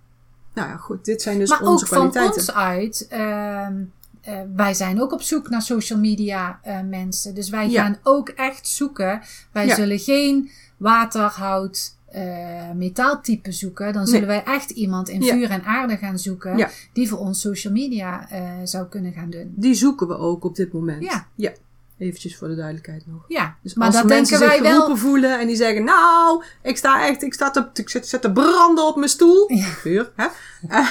[0.55, 2.37] nou ja, goed, dit zijn dus maar onze ook van kwaliteiten.
[2.41, 3.07] ons uit.
[3.09, 3.75] ehm,
[4.21, 7.35] eh, wij zijn ook op zoek naar social media eh, mensen.
[7.35, 7.83] Dus wij Ja.
[7.83, 9.23] gaan ook echt zoeken.
[9.53, 9.75] Wij Ja.
[9.75, 13.93] zullen geen waterhout eh metaaltype zoeken.
[13.93, 15.33] Dan zullen wij echt iemand in Ja.
[15.35, 16.57] vuur en aarde gaan zoeken.
[16.57, 16.71] Ja.
[16.93, 19.53] Die voor ons social media eh, zou kunnen gaan doen.
[19.57, 21.03] Die zoeken we ook op dit moment.
[21.03, 21.27] Ja.
[21.35, 21.53] ja.
[21.99, 23.25] Eventjes voor de duidelijkheid nog.
[23.29, 24.97] Ja, Dus maar als dat mensen denken zich wij wel.
[24.97, 28.33] voelen en die zeggen, nou, ik sta echt, ik sta te, ik zit, zit te
[28.33, 29.53] branden op mijn stoel.
[29.53, 29.65] Ja.
[29.65, 30.27] Vuur, hè?
[30.69, 30.89] Eh,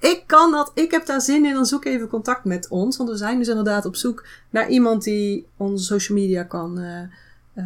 [0.12, 2.96] ik kan dat, ik heb daar zin in, dan zoek even contact met ons.
[2.96, 6.80] Want we zijn dus inderdaad op zoek naar iemand die onze social media kan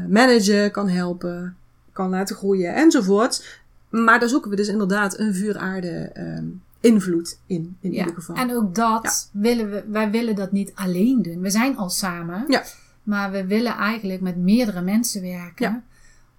[0.09, 1.57] managen, kan helpen,
[1.99, 3.61] kan laten groeien enzovoort.
[3.89, 6.47] Maar daar zoeken we dus inderdaad een vuur-aarde ehm,
[6.81, 8.37] invloed in, in Ja, ieder geval.
[8.37, 11.41] En ook dat willen we, wij willen dat niet alleen doen.
[11.41, 12.45] We zijn al samen.
[12.49, 12.63] Ja.
[13.03, 15.85] Maar we willen eigenlijk met meerdere mensen werken.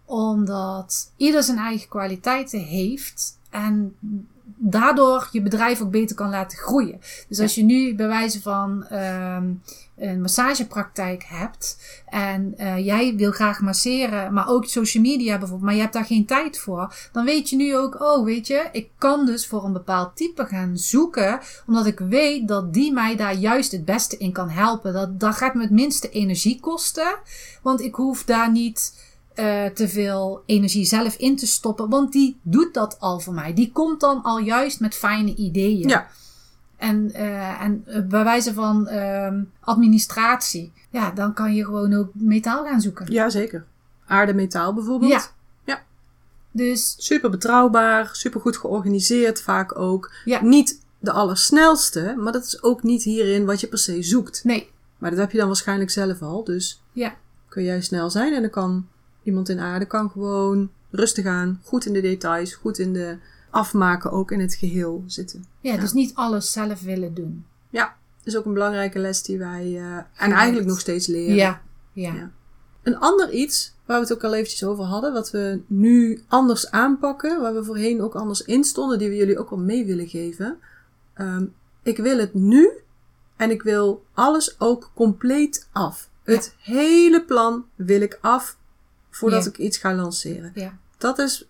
[0.06, 3.38] Omdat ieder zijn eigen kwaliteiten heeft.
[3.50, 3.96] En
[4.58, 7.00] daardoor je bedrijf ook beter kan laten groeien.
[7.28, 9.52] Dus als je nu bij wijze van ehm,
[10.00, 11.78] een massagepraktijk hebt.
[12.06, 14.34] En eh, jij wil graag masseren.
[14.34, 15.62] Maar ook social media bijvoorbeeld.
[15.62, 16.94] Maar je hebt daar geen tijd voor.
[17.12, 18.70] Dan weet je nu ook, oh weet je.
[18.72, 21.40] Ik kan dus voor een bepaald type gaan zoeken.
[21.68, 24.94] Omdat ik weet dat die mij daar juist het beste in kan helpen.
[24.94, 27.18] Dat, dat gaat me het minste energie kosten.
[27.62, 31.90] Want ik hoef daar niet eh, te veel energie zelf in te stoppen.
[31.90, 33.54] Want die doet dat al voor mij.
[33.54, 35.88] Die komt dan al juist met fijne ideeën.
[35.88, 36.08] Ja.
[36.80, 40.74] En, eh, en eh, bij wijze van ehm, administratie.
[40.90, 43.12] Ja, dan kan je gewoon ook metaal gaan zoeken.
[43.12, 43.66] Ja, zeker.
[44.06, 45.12] Aarde-metaal bijvoorbeeld.
[45.12, 45.38] Ja.
[46.52, 50.12] Dus Super betrouwbaar, super goed georganiseerd vaak ook.
[50.26, 50.44] Ja.
[50.44, 54.44] Niet de allersnelste, maar dat is ook niet hierin wat je per se zoekt.
[54.44, 56.44] nee, Maar dat heb je dan waarschijnlijk zelf al.
[56.44, 57.16] Dus ja.
[57.50, 58.88] kun jij snel zijn en dan kan
[59.24, 63.18] iemand in aarde kan gewoon rustig aan, goed in de details, goed in de
[63.50, 65.46] afmaken, ook in het geheel zitten.
[65.62, 67.46] Ja, dus niet alles zelf willen doen.
[67.70, 71.36] Ja, is ook een belangrijke les die wij eh, en eigenlijk nog steeds leren.
[71.36, 71.62] Ja,
[71.94, 72.14] ja.
[72.14, 72.32] Ja.
[72.84, 76.72] Een ander iets waar we het ook al eventjes over hadden, wat we nu anders
[76.72, 80.08] aanpakken, waar we voorheen ook anders in stonden, die we jullie ook wel mee willen
[80.08, 80.58] geven.
[81.14, 81.46] Ehm,
[81.84, 82.72] ik wil het nu
[83.36, 86.10] en ik wil alles ook compleet af.
[86.24, 88.58] Het hele plan wil ik af
[89.10, 90.52] voordat ik iets ga lanceren.
[90.56, 90.78] ja.
[90.98, 91.49] Dat is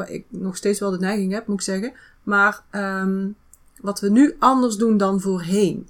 [0.00, 1.92] waar ik nog steeds wel de neiging heb, moet ik zeggen.
[2.22, 3.28] Maar ehm,
[3.80, 5.88] wat we nu anders doen dan voorheen.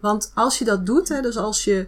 [0.00, 1.86] Want als je dat doet, hè, dus als je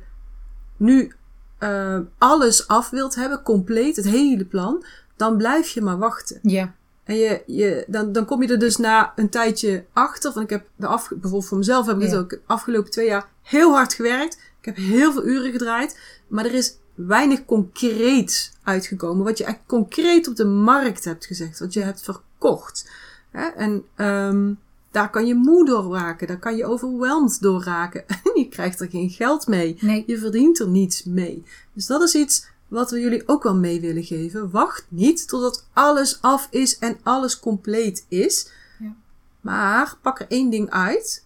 [0.76, 1.12] nu
[1.58, 4.84] eh, alles af wilt hebben, compleet, het hele plan,
[5.16, 6.38] dan blijf je maar wachten.
[6.42, 10.32] Ja, En je, je, dan, dan kom je er dus na een tijdje achter.
[10.32, 13.06] Van ik heb de af, bijvoorbeeld voor mezelf heb ik het ook de afgelopen twee
[13.06, 14.34] jaar heel hard gewerkt.
[14.60, 16.00] Ik heb heel veel uren gedraaid.
[16.28, 19.24] Maar er is weinig concreets uitgekomen.
[19.24, 21.58] Wat je echt concreet op de markt hebt gezegd.
[21.58, 22.90] Wat je hebt verkocht.
[23.30, 23.46] Hè?
[23.46, 24.52] En ehm,
[24.90, 26.26] daar kan je moe door raken.
[26.26, 28.04] Daar kan je overweldigd door raken.
[28.24, 29.76] En je krijgt er geen geld mee.
[29.80, 30.04] nee.
[30.06, 31.44] Je verdient er niets mee.
[31.72, 34.50] Dus dat is iets wat we jullie ook wel mee willen geven.
[34.50, 38.50] Wacht niet totdat alles af is en alles compleet is.
[38.78, 38.94] Ja.
[39.40, 41.24] Maar pak er één ding uit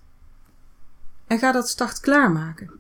[1.26, 2.79] en ga dat start klaarmaken.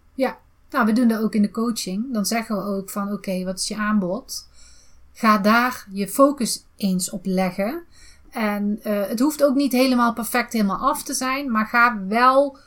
[0.70, 2.12] Nou, we doen dat ook in de coaching.
[2.12, 4.48] Dan zeggen we ook van, oké, wat is je aanbod?
[5.12, 7.82] Ga daar je focus eens op leggen.
[8.30, 12.58] En eh, het hoeft ook niet helemaal perfect helemaal af te zijn, maar ga wel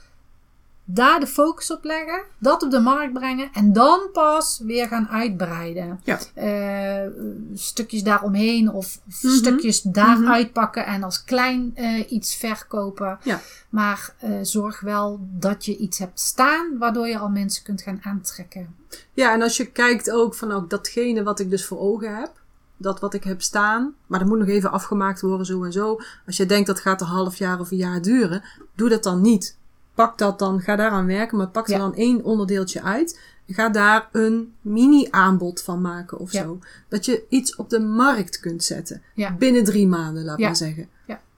[0.86, 5.08] daar de focus op leggen, dat op de markt brengen en dan pas weer gaan
[5.08, 6.00] uitbreiden.
[6.04, 6.20] Ja.
[6.34, 7.10] Eh,
[7.54, 9.34] stukjes daaromheen of Mhm.
[9.34, 10.32] stukjes daar Mhm.
[10.32, 13.18] uitpakken en als klein eh, iets verkopen.
[13.24, 13.40] Ja.
[13.70, 18.00] Maar eh, zorg wel dat je iets hebt staan waardoor je al mensen kunt gaan
[18.04, 18.76] aantrekken.
[19.14, 22.32] Ja, en als je kijkt ook van ook datgene wat ik dus voor ogen heb,
[22.78, 26.00] dat wat ik heb staan, maar dat moet nog even afgemaakt worden zo en zo.
[26.26, 28.44] Als je denkt dat gaat een half jaar of een jaar duren,
[28.76, 29.58] doe dat dan niet.
[29.94, 31.78] Pak dat dan, ga daaraan werken, maar pak er Ja.
[31.78, 33.20] dan één onderdeeltje uit.
[33.48, 36.42] Ga daar een mini-aanbod van maken of Ja.
[36.44, 36.60] zo.
[36.88, 39.02] Dat je iets op de markt kunt zetten.
[39.16, 39.32] Ja.
[39.36, 40.90] Binnen drie maanden, laat maar zeggen.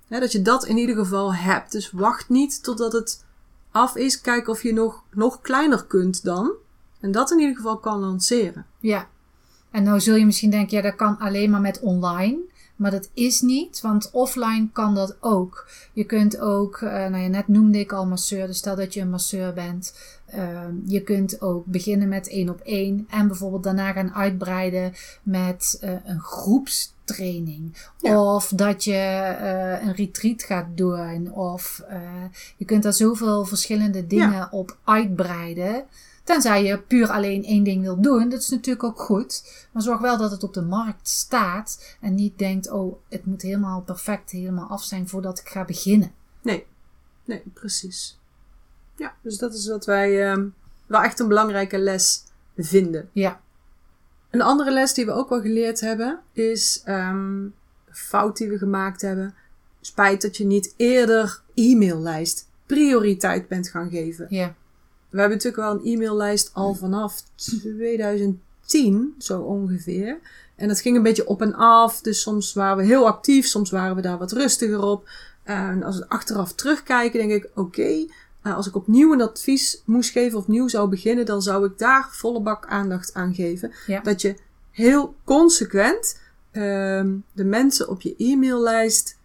[0.08, 1.72] Dat je dat in ieder geval hebt.
[1.72, 3.24] Dus wacht niet totdat het
[3.72, 4.22] af is.
[4.22, 6.52] Kijk of je nog, nog kleiner kunt dan.
[7.00, 8.66] En dat in ieder geval kan lanceren.
[8.80, 9.08] Ja.
[9.72, 12.38] En nou zul je misschien denken, ja, dat kan alleen maar met online.
[12.76, 15.68] Maar dat is niet, want offline kan dat ook.
[15.94, 19.02] Je kunt ook, eh, nou ja, net noemde ik al masseur, dus stel dat je
[19.02, 19.94] een masseur bent.
[20.26, 25.78] Ehm, je kunt ook beginnen met één op één en bijvoorbeeld daarna gaan uitbreiden met
[25.82, 27.78] eh, een groepstraining.
[28.00, 28.34] Ja.
[28.36, 31.34] Of dat je eh, een retreat gaat doen.
[31.34, 31.84] Of
[32.58, 35.84] je kunt daar zoveel verschillende dingen op uitbreiden.
[36.26, 39.44] Tenzij je puur alleen één ding wil doen, dat is natuurlijk ook goed.
[39.72, 43.42] Maar zorg wel dat het op de markt staat en niet denkt, oh, het moet
[43.42, 46.12] helemaal perfect, helemaal af zijn voordat ik ga beginnen.
[46.42, 46.66] Nee,
[47.26, 48.20] nee, precies.
[48.96, 50.48] Ja, dus dat is wat wij ehm,
[50.88, 52.24] wel echt een belangrijke les
[52.58, 53.10] vinden.
[53.12, 53.42] Ja,
[54.30, 57.48] Een andere les die we ook wel geleerd hebben is ehm,
[57.92, 59.36] fout die we gemaakt hebben.
[59.82, 64.26] Spijt dat je niet eerder e-maillijst prioriteit bent gaan geven.
[64.30, 64.56] ja,
[65.16, 70.18] We hebben natuurlijk wel een e-maillijst al vanaf 2010, zo ongeveer.
[70.56, 72.02] En dat ging een beetje op en af.
[72.02, 75.10] Dus soms waren we heel actief, soms waren we daar wat rustiger op.
[75.44, 78.06] En als we achteraf terugkijken, denk ik: oké,
[78.42, 82.08] eh, als ik opnieuw een advies moest geven, opnieuw zou beginnen, dan zou ik daar
[82.12, 83.72] volle bak aandacht aan geven.
[83.88, 84.02] Ja.
[84.02, 84.36] Dat je
[84.72, 86.20] heel consequent
[86.52, 89.18] ehm, de mensen op je e-maillijst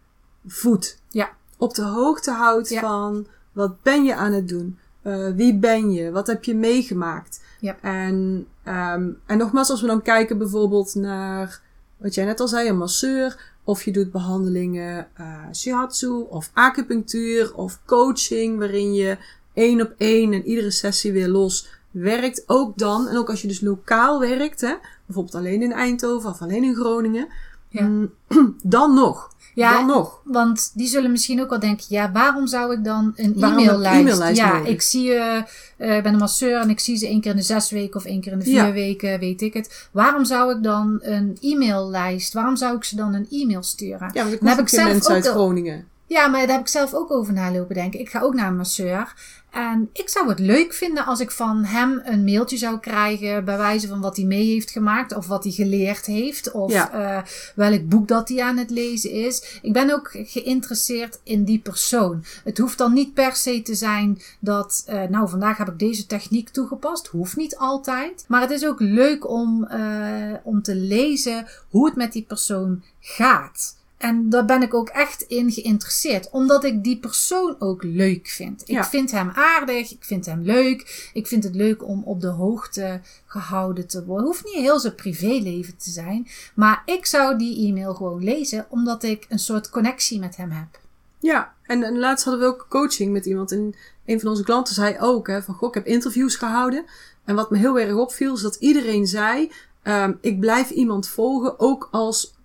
[0.47, 2.81] voedt ja, op de hoogte houdt Ja.
[2.81, 4.79] van wat ben je aan het doen?
[5.03, 6.11] Eh, wie ben je?
[6.11, 7.41] Wat heb je meegemaakt?
[7.61, 7.77] Ja.
[7.83, 11.61] En, ehm, en nogmaals, als we dan kijken bijvoorbeeld naar
[11.97, 13.49] wat jij net al zei, een masseur.
[13.65, 19.17] Of je doet behandelingen eh shiatsu of acupunctuur of coaching, waarin je
[19.55, 22.43] één op één en iedere sessie weer los werkt.
[22.47, 24.75] Ook dan, en ook als je dus lokaal werkt, hè,
[25.07, 27.29] bijvoorbeeld alleen in Eindhoven of alleen in Groningen,
[27.69, 27.83] Ja.
[27.83, 28.13] mm,
[28.63, 29.35] dan nog.
[29.55, 30.21] Ja, dan nog.
[30.25, 34.37] Want die zullen misschien ook wel denken: ja, waarom zou ik dan een e-maillijst?
[34.37, 34.69] ja, nodig?
[34.69, 35.45] ik zie je,
[35.77, 37.97] eh, ik ben een masseur en ik zie ze één keer in de zes weken
[37.97, 38.73] of één keer in de vier Ja.
[38.73, 39.89] weken, weet ik het.
[39.93, 42.33] Waarom zou ik dan een e-maillijst?
[42.33, 44.11] Waarom zou ik ze dan een e-mail sturen?
[44.13, 45.89] Ja, want ik Dan heb ik zelf mensen ook uit Groningen.
[46.07, 48.01] Ja, maar daar heb ik zelf ook over nalopen denken.
[48.01, 49.15] Ik ga ook naar een masseur.
[49.51, 53.45] En ik zou het leuk vinden als ik van hem een mailtje zou krijgen.
[53.45, 55.17] Bij wijze van wat hij mee heeft gemaakt.
[55.17, 56.51] Of wat hij geleerd heeft.
[56.51, 56.93] Of Ja.
[56.93, 57.23] eh,
[57.55, 59.59] welk boek dat hij aan het lezen is.
[59.63, 62.25] Ik ben ook geïnteresseerd in die persoon.
[62.45, 64.83] Het hoeft dan niet per se te zijn dat.
[64.87, 67.07] eh, nou, vandaag heb ik deze techniek toegepast.
[67.07, 68.25] Hoeft niet altijd.
[68.29, 72.83] Maar het is ook leuk om, eh, om te lezen hoe het met die persoon
[73.01, 73.79] gaat.
[74.01, 76.31] En daar ben ik ook echt in geïnteresseerd.
[76.31, 78.61] Omdat ik die persoon ook leuk vind.
[78.63, 78.85] Ik Ja.
[78.85, 79.91] vind hem aardig.
[79.91, 81.11] Ik vind hem leuk.
[81.13, 84.27] Ik vind het leuk om op de hoogte gehouden te worden.
[84.27, 86.29] Hoeft niet heel zijn privéleven te zijn.
[86.55, 88.67] Maar ik zou die e-mail gewoon lezen.
[88.69, 90.81] Omdat ik een soort connectie met hem heb.
[91.19, 93.53] Ja, en, en laatst hadden we ook coaching met iemand.
[93.53, 93.75] En
[94.07, 96.85] een van onze klanten zei ook, hè, van goh, ik heb interviews gehouden.
[97.25, 101.59] En wat me heel erg opviel, is dat iedereen zei, ehm, ik blijf iemand volgen,
[101.61, 102.39] ook als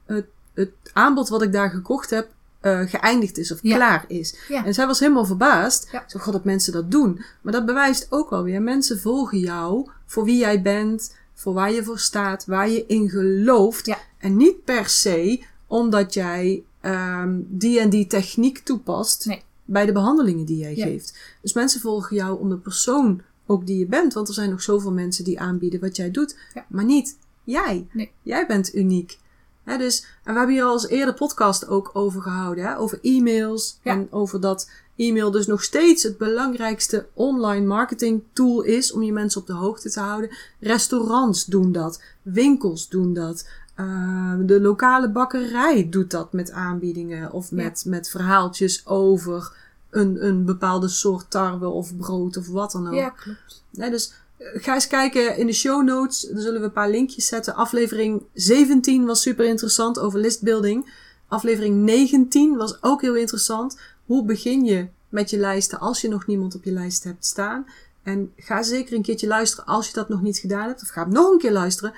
[0.56, 2.28] het, aanbod wat ik daar gekocht heb,
[2.60, 3.76] eh, geëindigd is of Ja.
[3.76, 4.36] klaar is.
[4.48, 4.66] Ja.
[4.66, 5.88] En zij was helemaal verbaasd.
[5.92, 6.04] Ja.
[6.08, 7.24] Zo, god, dat mensen dat doen.
[7.42, 11.72] Maar dat bewijst ook wel weer, mensen volgen jou voor wie jij bent, voor waar
[11.72, 13.86] je voor staat, waar je in gelooft.
[13.86, 13.98] Ja.
[14.18, 19.42] En niet per se omdat jij ehm, die en die techniek toepast Nee.
[19.66, 21.18] bij de behandelingen die jij geeft.
[21.42, 24.14] Dus mensen volgen jou om de persoon ook die je bent.
[24.14, 26.38] Want er zijn nog zoveel mensen die aanbieden wat jij doet.
[26.54, 26.66] Ja.
[26.70, 27.88] Maar niet jij.
[27.92, 28.12] Nee.
[28.22, 29.18] Jij bent uniek.
[29.66, 32.64] Dus, en we hebben hier al eens eerder podcast ook over gehouden.
[32.64, 33.80] Hè, over e-mails.
[33.82, 33.92] Ja.
[33.92, 38.92] En over dat e-mail dus nog steeds het belangrijkste online marketing tool is.
[38.92, 40.30] Om je mensen op de hoogte te houden.
[40.60, 42.02] Restaurants doen dat.
[42.22, 43.48] Winkels doen dat.
[43.80, 47.32] Uh, de lokale bakkerij doet dat met aanbiedingen.
[47.32, 49.54] Of met, met verhaaltjes over
[49.90, 52.94] een, een bepaalde soort tarwe of brood of wat dan ook.
[52.94, 53.64] Ja, klopt.
[53.72, 56.22] Dus ga eens kijken in de show notes.
[56.22, 57.56] Daar zullen we een paar linkjes zetten.
[57.56, 60.94] Aflevering 17 was super interessant over listbuilding.
[61.28, 63.80] Aflevering 19 was ook heel interessant.
[64.06, 67.66] Hoe begin je met je lijsten als je nog niemand op je lijst hebt staan.
[68.04, 70.82] En ga zeker een keertje luisteren als je dat nog niet gedaan hebt.
[70.82, 71.94] Of ga nog een keer luisteren.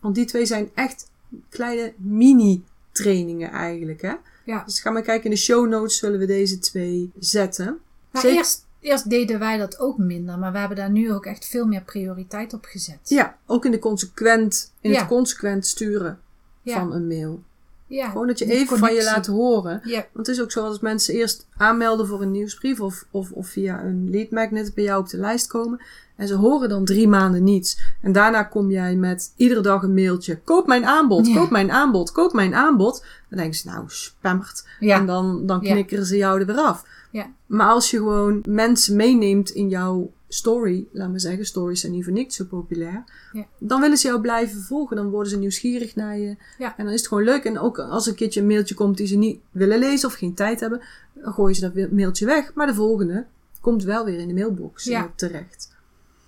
[0.00, 1.10] Want die twee zijn echt
[1.48, 4.02] kleine mini-trainingen eigenlijk.
[4.02, 4.14] Hè?
[4.44, 4.62] Ja.
[4.64, 5.24] Dus ga maar kijken.
[5.24, 7.78] In de show notes zullen we deze twee zetten.
[8.10, 11.26] Maar Zeker- eerst, eerst deden wij dat ook minder, maar we hebben daar nu ook
[11.26, 12.98] echt veel meer prioriteit op gezet.
[13.04, 14.98] Ja, ook in, de consequent, in Ja.
[14.98, 16.18] het consequent sturen
[16.62, 16.78] Ja.
[16.78, 17.42] van een mail.
[17.86, 18.10] ja.
[18.10, 19.80] Gewoon dat je even van je laat horen.
[19.84, 23.30] Ja, Want het is ook zo als mensen eerst aanmelden voor een nieuwsbrief of, of,
[23.30, 25.80] of via een lead magnet bij jou op de lijst komen.
[26.16, 27.80] En ze horen dan drie maanden niets.
[28.02, 30.40] En daarna kom jij met iedere dag een mailtje.
[30.44, 31.34] Koop mijn aanbod, Ja.
[31.34, 33.04] koop mijn aanbod, koop mijn aanbod.
[33.28, 34.66] Dan denken ze, nou, spammert.
[34.80, 36.84] En dan, dan knikkeren ze jou er weer af.
[37.16, 37.30] Ja.
[37.46, 42.04] Maar als je gewoon mensen meeneemt in jouw story, laat maar zeggen, stories zijn niet
[42.04, 43.04] voor niks zo populair.
[43.32, 43.46] Ja.
[43.58, 44.96] Dan willen ze jou blijven volgen.
[44.96, 46.36] Dan worden ze nieuwsgierig naar je.
[46.58, 46.76] Ja.
[46.76, 47.44] En dan is het gewoon leuk.
[47.44, 50.34] En ook als een keertje een mailtje komt die ze niet willen lezen of geen
[50.34, 50.80] tijd hebben,
[51.12, 52.54] dan gooien ze dat mailtje weg.
[52.54, 53.26] Maar de volgende
[53.60, 55.04] komt wel weer in de mailbox Ja.
[55.04, 55.74] eh, terecht.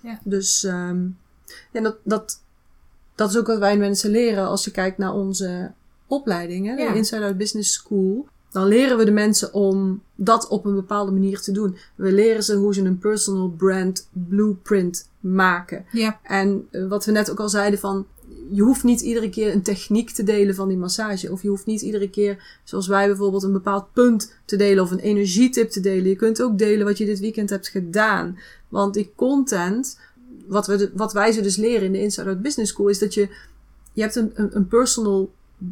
[0.01, 0.19] Ja.
[0.23, 2.41] Dus ja, dat, dat,
[3.15, 5.71] dat is ook wat wij mensen leren als je kijkt naar onze
[6.07, 8.27] opleidingen, de Inside Out Business School.
[8.51, 11.77] Dan leren we de mensen om dat op een bepaalde manier te doen.
[11.95, 15.85] We leren ze hoe ze een personal brand blueprint maken.
[15.91, 16.19] ja.
[16.23, 18.05] En eh, wat we net ook al zeiden van,
[18.51, 21.31] je hoeft niet iedere keer een techniek te delen van die massage.
[21.31, 24.91] Of je hoeft niet iedere keer, zoals wij bijvoorbeeld, een bepaald punt te delen of
[24.91, 26.09] een energietip te delen.
[26.09, 28.37] Je kunt ook delen wat je dit weekend hebt gedaan.
[28.69, 29.99] Want die content,
[30.47, 33.13] wat, we wat wij ze dus leren in de Inside Out Business School, is dat
[33.13, 33.29] je,
[33.93, 35.31] je hebt een, een, een personal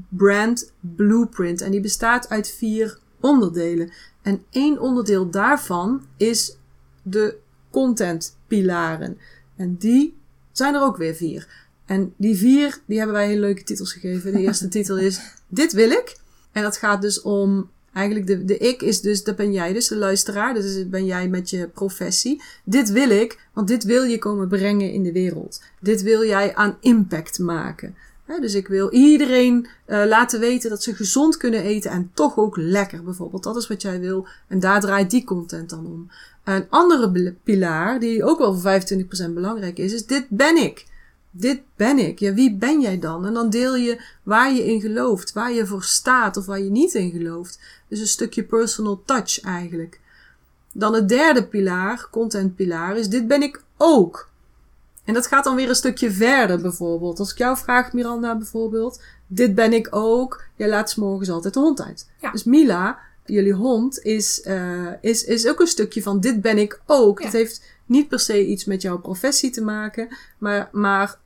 [0.10, 1.62] brand blueprint.
[1.62, 3.92] En die bestaat uit vier onderdelen.
[4.22, 6.58] En één onderdeel daarvan is
[7.02, 7.38] de
[7.70, 9.18] contentpilaren.
[9.56, 10.18] En die
[10.52, 11.68] zijn er ook weer vier.
[11.86, 14.32] En die vier, die hebben wij hele leuke titels gegeven.
[14.32, 16.18] De eerste titel is Dit wil ik.
[16.52, 19.88] En dat gaat dus om, eigenlijk de, de ik is dus, dat ben jij dus,
[19.88, 20.54] de luisteraar.
[20.54, 22.42] Dus dat ben jij met je professie.
[22.64, 25.62] Dit wil ik, want dit wil je komen brengen in de wereld.
[25.80, 27.96] Dit wil jij aan impact maken.
[28.28, 32.58] Dus ik wil iedereen eh, laten weten dat ze gezond kunnen eten en toch ook
[32.58, 33.44] lekker bijvoorbeeld.
[33.44, 34.28] Dat is wat jij wil.
[34.48, 36.12] En daar draait die content dan om.
[36.44, 38.82] Een andere pilaar, die ook wel voor
[39.30, 40.86] 25% belangrijk is, is dit ben ik.
[41.32, 42.20] Dit ben ik.
[42.20, 43.26] Ja, wie ben jij dan?
[43.26, 46.70] En dan deel je waar je in gelooft, waar je voor staat of waar je
[46.70, 47.60] niet in gelooft.
[47.88, 50.00] Dus een stukje personal touch eigenlijk.
[50.74, 54.27] Dan het derde pilaar, content pilaar, is dit ben ik ook.
[55.08, 57.20] En dat gaat dan weer een stukje verder bijvoorbeeld.
[57.20, 60.44] Als ik jou vraag, Miranda bijvoorbeeld, dit ben ik ook.
[60.56, 62.10] Jij laat 's morgens altijd de hond uit.
[62.22, 62.32] Ja.
[62.32, 66.80] Dus Mila, jullie hond, is, eh, is, is ook een stukje van dit ben ik
[66.86, 67.20] ook.
[67.20, 67.26] Ja.
[67.26, 71.18] Het heeft niet per se iets met jouw professie te maken, maar, maar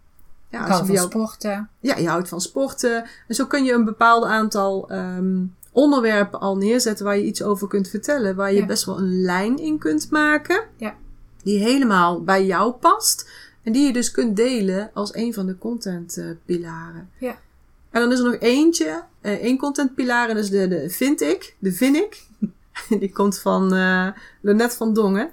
[0.50, 1.70] ja, als je van jou, sporten.
[1.80, 3.06] ja, je houdt van sporten.
[3.28, 7.68] En zo kun je een bepaald aantal ehm, onderwerpen al neerzetten waar je iets over
[7.68, 8.36] kunt vertellen.
[8.36, 8.66] Waar je Ja.
[8.66, 10.64] best wel een lijn in kunt maken.
[10.78, 10.96] Ja.
[11.44, 13.30] Die helemaal bij jou past.
[13.64, 17.10] En die je dus kunt delen als een van de contentpilaren.
[17.18, 17.40] Ja.
[17.92, 20.30] En dan is er nog eentje, eh, één contentpilaar.
[20.30, 22.24] En dat is de, de vind ik, de vind ik.
[23.00, 24.08] Die komt van eh
[24.42, 25.30] Lonette van Dongen.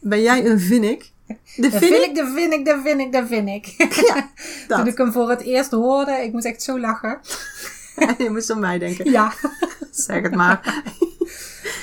[0.00, 1.10] Ben jij een vind ik?
[1.26, 2.04] De vind vind ik?
[2.04, 3.66] ik, dat vind ik, dat vind ik, dat vind ik.
[4.06, 4.30] Ja,
[4.76, 7.20] Toen ik hem voor het eerst hoorde, ik moest echt zo lachen.
[8.18, 9.10] je moest aan mij denken.
[9.10, 9.32] Ja.
[9.90, 10.82] Zeg het maar.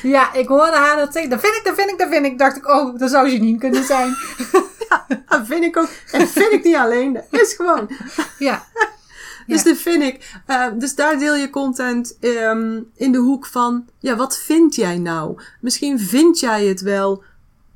[0.03, 1.31] Ja, ik hoorde haar dat zeggen.
[1.31, 2.37] Dat vind ik, dat vind ik, dat vind ik.
[2.37, 4.15] Dacht ik, oh, dat zou Janine kunnen zijn.
[5.29, 5.89] Dat vind ik ook.
[6.11, 7.13] En vind ik niet alleen.
[7.13, 7.89] Dat is gewoon.
[8.39, 8.63] Ja.
[9.47, 9.69] Dus Ja.
[9.69, 10.31] dat vind ik.
[10.45, 13.87] Eh, dus daar deel je content ehm, in de hoek van.
[13.99, 15.41] Ja, wat vind jij nou?
[15.61, 17.23] Misschien vind jij het wel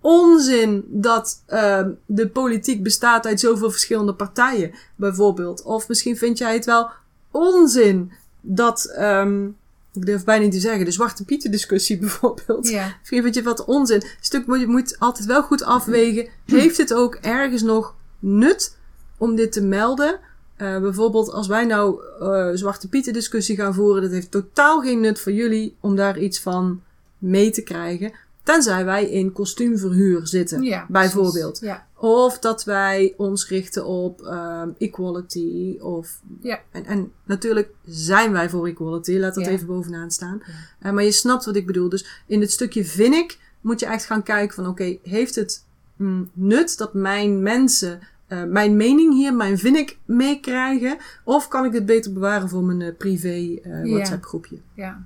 [0.02, 5.63] onzin dat ehm, de politiek bestaat uit zoveel verschillende partijen, bijvoorbeeld.
[5.63, 6.89] Of misschien vind jij het wel
[7.32, 8.86] onzin dat.
[8.86, 9.47] ehm,
[9.93, 12.69] ik durf bijna niet te zeggen, de Zwarte Pieten discussie bijvoorbeeld.
[12.69, 12.95] Ja.
[13.03, 14.03] Vind je wat onzin.
[14.19, 16.27] Stuk moet je moet altijd wel goed afwegen.
[16.45, 18.77] Heeft het ook ergens nog nut
[19.17, 20.19] om dit te melden?
[20.56, 24.01] Eh, bijvoorbeeld als wij nou eh, Zwarte Pieten discussie gaan voeren.
[24.01, 26.82] Dat heeft totaal geen nut voor jullie om daar iets van
[27.17, 28.12] mee te krijgen.
[28.43, 31.60] Tenzij wij in kostuumverhuur zitten, Ja, bijvoorbeeld.
[31.60, 31.88] Ja.
[32.04, 35.78] Of dat wij ons richten op ehm, equality.
[35.80, 36.60] Of, Ja.
[36.72, 39.18] en, en natuurlijk zijn wij voor equality.
[39.18, 39.50] Laat dat Ja.
[39.52, 40.42] even bovenaan staan.
[40.80, 41.89] Eh, maar je snapt wat ik bedoel.
[41.89, 44.67] Dus in het stukje vind ik, moet je echt gaan kijken van...
[44.67, 45.65] Oké, heeft het
[45.96, 50.98] mm, nut dat mijn mensen eh, mijn mening hier, mijn vind ik, meekrijgen?
[51.23, 53.60] Of kan ik dit beter bewaren voor mijn eh, privé.
[53.84, 54.58] WhatsApp groepje?
[54.73, 55.04] Ja.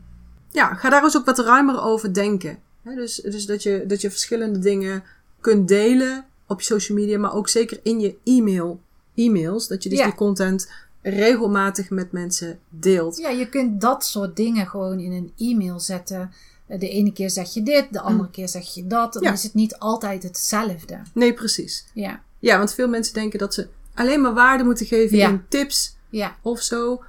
[0.51, 2.59] Ja, ga daar eens ook wat ruimer over denken.
[2.83, 5.03] Dus dus dat, je, dat je verschillende dingen
[5.39, 8.79] kunt delen op je social media, maar ook zeker in je e-mail,
[9.15, 9.67] e-mails.
[9.67, 10.05] Dat je dus Ja.
[10.05, 10.71] die content
[11.01, 13.17] regelmatig met mensen deelt.
[13.17, 16.31] ja, je kunt dat soort dingen gewoon in een e-mail zetten.
[16.67, 19.13] De ene keer zeg je dit, de andere keer zeg je dat.
[19.13, 19.27] Dan Mm.
[19.27, 19.33] Ja.
[19.33, 21.01] is het niet altijd hetzelfde.
[21.13, 21.85] Nee, precies.
[21.93, 25.29] Ja, Ja, want veel mensen denken dat ze alleen maar waarde moeten geven Ja.
[25.29, 27.03] in tips ja, of zo.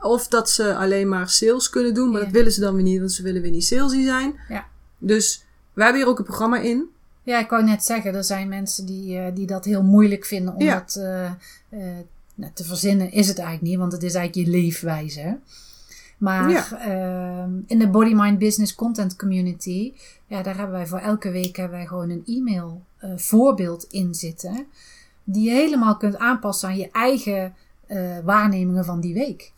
[0.00, 2.10] Of dat ze alleen maar sales kunnen doen.
[2.10, 4.34] Maar dat willen ze dan weer niet, want ze willen weer niet salesy zijn.
[4.48, 4.66] ja.
[4.98, 6.88] Dus wij hebben hier ook een programma in.
[7.22, 10.54] Ja, ik wou net zeggen, er zijn mensen die, eh, die dat heel moeilijk vinden
[10.54, 10.78] om Ja.
[10.78, 11.34] dat eh, eh,
[12.34, 13.12] nou, te verzinnen.
[13.12, 15.38] Is het eigenlijk niet, want het is eigenlijk je leefwijze.
[16.18, 16.78] Maar Ja.
[16.78, 19.92] ehm, in de Body Mind Business Content Community,
[20.26, 22.82] ja, daar hebben wij voor elke week hebben wij gewoon een e-mail
[23.16, 24.66] voorbeeld in zitten.
[25.24, 27.54] Die je helemaal kunt aanpassen aan je eigen
[28.24, 29.52] waarnemingen van die week.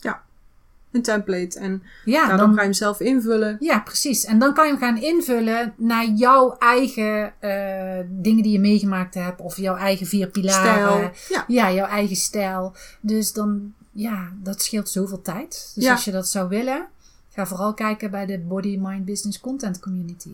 [0.95, 1.59] Een template.
[1.59, 3.57] En Ja, nou, dan dan, ga je hem zelf invullen.
[3.61, 4.25] ja, precies.
[4.25, 9.15] En dan kan je hem gaan invullen naar jouw eigen eh, dingen die je meegemaakt
[9.15, 9.41] hebt.
[9.41, 11.11] Of jouw eigen vier pilaren.
[11.15, 11.45] Stijl.
[11.49, 12.75] Ja, Ja, jouw eigen stijl.
[13.01, 15.73] Dus dan, ja, dat scheelt zoveel tijd.
[15.75, 15.93] Dus Ja.
[15.93, 16.87] als je dat zou willen,
[17.31, 20.31] ga vooral kijken bij de Body Mind Business Content Community.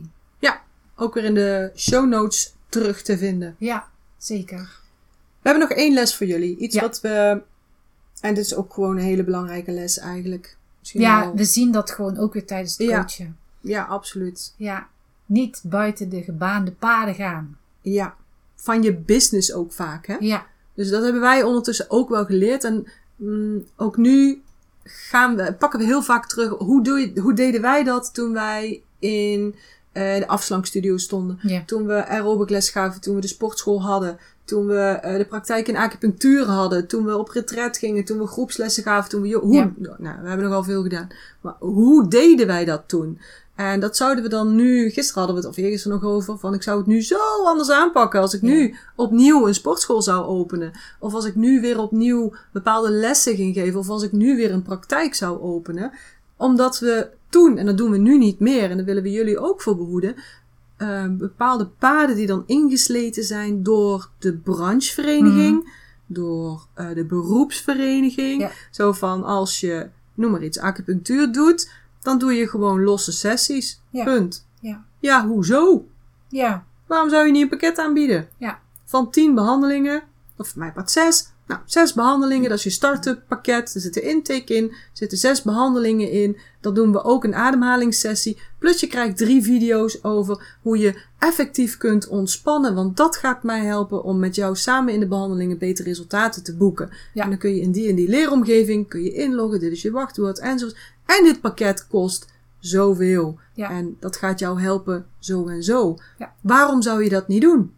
[1.03, 3.55] ook weer in de show notes terug te vinden.
[3.59, 4.59] Ja, zeker.
[5.43, 6.57] We hebben nog één les voor jullie.
[6.57, 6.81] Iets Ja.
[6.81, 7.43] wat we...
[8.21, 10.57] En dit is ook gewoon een hele belangrijke les eigenlijk.
[10.79, 13.01] Misschien Ja, wel- we zien dat gewoon ook weer tijdens het Ja.
[13.01, 13.37] coachen.
[13.61, 14.55] ja, absoluut.
[14.57, 14.89] Ja,
[15.27, 17.59] niet buiten de gebaande paden gaan.
[17.81, 18.15] Ja.
[18.55, 20.17] Van je business ook vaak, hè?
[20.21, 22.65] Ja, Dus dat hebben wij ondertussen ook wel geleerd.
[22.65, 24.43] En mm, ook nu
[24.85, 26.51] gaan we, pakken we heel vaak terug.
[26.59, 29.55] Hoe, doe je, hoe deden wij dat toen wij in
[29.93, 31.39] eh, de afslankstudio stonden?
[31.43, 34.19] ja, Toen we aerobic les gaven, toen we de sportschool hadden.
[34.45, 36.87] Toen we eh, de praktijk in acupunctuur hadden.
[36.87, 38.05] Toen we op retret gingen.
[38.05, 39.11] Toen we groepslessen gaven.
[39.11, 39.73] Toen we, hoe, Ja.
[39.99, 41.09] Nou, we hebben nogal veel gedaan.
[41.41, 43.19] Maar hoe deden wij dat toen?
[43.55, 44.91] En dat zouden we dan nu...
[44.91, 46.39] Gisteren hadden we het, of eergisteren nog over...
[46.39, 48.21] van ik zou het nu zo anders aanpakken...
[48.21, 50.73] als ik nu opnieuw een sportschool zou openen.
[50.99, 53.81] Of als ik nu weer opnieuw bepaalde lessen ging geven.
[53.81, 55.93] Of als ik nu weer een praktijk zou openen.
[56.41, 58.71] Omdat we toen, en dat doen we nu niet meer...
[58.71, 60.15] en daar willen we jullie ook voor behoeden...
[60.77, 65.73] eh, bepaalde paden die dan ingesleten zijn door de branchevereniging...
[66.07, 68.41] door eh, de beroepsvereniging.
[68.41, 68.51] Ja.
[68.71, 71.73] Zo van als je, noem maar iets, acupunctuur doet...
[72.03, 73.81] dan doe je gewoon losse sessies.
[73.91, 74.05] Ja.
[74.05, 74.47] Punt.
[74.61, 75.87] ja, Ja, hoezo?
[76.29, 78.29] ja, Waarom zou je niet een pakket aanbieden?
[78.37, 80.03] ja, Van 10 behandelingen,
[80.37, 81.33] of voor mij part 6.
[81.51, 83.75] Nou, 6 behandelingen, dat is je start-up pakket.
[83.75, 86.37] Er zit een intake in, er zitten 6 behandelingen in.
[86.61, 88.39] Dan doen we ook een ademhalingssessie.
[88.59, 92.75] Plus je krijgt drie video's over hoe je effectief kunt ontspannen.
[92.75, 96.57] Want dat gaat mij helpen om met jou samen in de behandelingen betere resultaten te
[96.57, 96.91] boeken.
[97.15, 97.23] Ja.
[97.23, 99.61] En dan kun je in die en die leeromgeving kun je inloggen.
[99.61, 100.79] Dit is je wachtwoord enzovoort.
[101.07, 102.27] En dit pakket kost
[102.59, 103.39] zoveel.
[103.55, 103.71] Ja.
[103.71, 105.99] En dat gaat jou helpen zo en zo.
[106.19, 106.33] Ja.
[106.41, 107.73] Waarom zou je dat niet doen?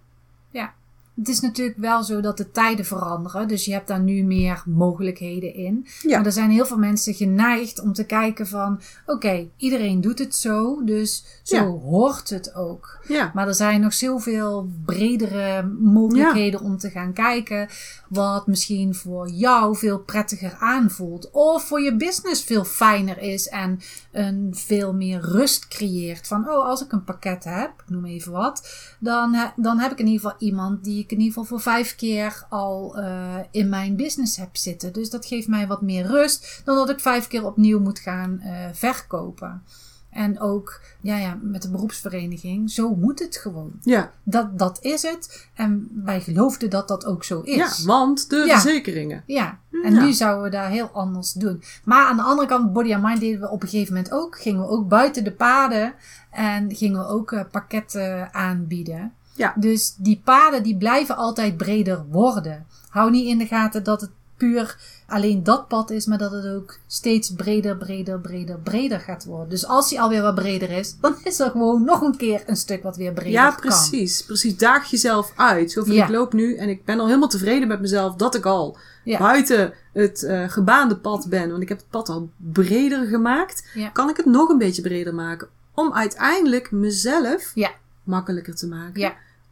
[1.17, 3.49] Het is natuurlijk wel zo dat de tijden veranderen.
[3.49, 5.87] Dus je hebt daar nu meer mogelijkheden in.
[6.01, 6.17] Ja.
[6.17, 8.81] Maar er zijn heel veel mensen geneigd om te kijken van...
[9.07, 11.63] Oké, iedereen doet het zo, dus zo Ja.
[11.65, 12.99] hoort het ook.
[13.09, 13.31] Ja.
[13.35, 17.69] Maar er zijn nog zoveel bredere mogelijkheden om te gaan kijken.
[18.09, 21.31] Wat misschien voor jou veel prettiger aanvoelt.
[21.31, 23.49] Of voor je business veel fijner is.
[23.49, 23.81] En
[24.13, 26.27] een veel meer rust creëert.
[26.27, 28.69] Van oh, als ik een pakket heb, ik noem even wat.
[28.99, 31.95] Dan, dan heb ik in ieder geval iemand die ik in ieder geval voor vijf
[31.97, 34.93] keer al eh, in mijn business heb zitten.
[34.93, 36.61] Dus dat geeft mij wat meer rust.
[36.65, 39.63] Dan dat ik vijf keer opnieuw moet gaan eh, verkopen.
[40.11, 43.73] En ook ja, ja, met de beroepsvereniging, zo moet het gewoon.
[43.83, 44.11] Ja.
[44.23, 45.47] Dat, dat is het.
[45.55, 47.55] En wij geloofden dat dat ook zo is.
[47.55, 48.61] ja, want de Ja.
[48.61, 49.23] verzekeringen.
[49.27, 50.05] Ja, en Ja.
[50.05, 51.63] nu zouden we daar heel anders doen.
[51.85, 54.41] Maar aan de andere kant, Body and Mind deden we op een gegeven moment ook.
[54.41, 55.95] Gingen we ook buiten de paden
[56.31, 59.13] en gingen we ook eh, pakketten aanbieden.
[59.43, 59.55] Ja.
[59.57, 62.67] Dus die paden die blijven altijd breder worden.
[62.89, 64.77] Hou niet in de gaten dat het puur
[65.07, 69.49] alleen dat pad is, maar dat het ook steeds breder, breder, breder, breder gaat worden.
[69.49, 72.57] Dus als die alweer wat breder is, dan is er gewoon nog een keer een
[72.57, 73.61] stuk wat weer breder Ja, kan.
[73.61, 74.23] precies.
[74.25, 74.57] Precies.
[74.57, 75.71] Daag jezelf uit.
[75.73, 76.05] Zo van, Ja.
[76.05, 79.19] ik loop nu en ik ben al helemaal tevreden met mezelf dat ik al Ja.
[79.19, 81.51] buiten het eh, gebaande pad ben.
[81.51, 83.69] Want ik heb het pad al breder gemaakt.
[83.75, 83.89] Ja.
[83.89, 85.49] Kan ik het nog een beetje breder maken?
[85.75, 87.71] Om uiteindelijk mezelf Ja.
[88.05, 89.01] makkelijker te maken.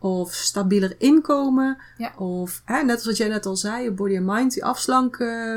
[0.03, 1.79] Of stabieler inkomen.
[1.99, 2.13] Ja.
[2.17, 5.57] Of, hè, net als wat jij net al zei, Body and Mind, die afslank eh,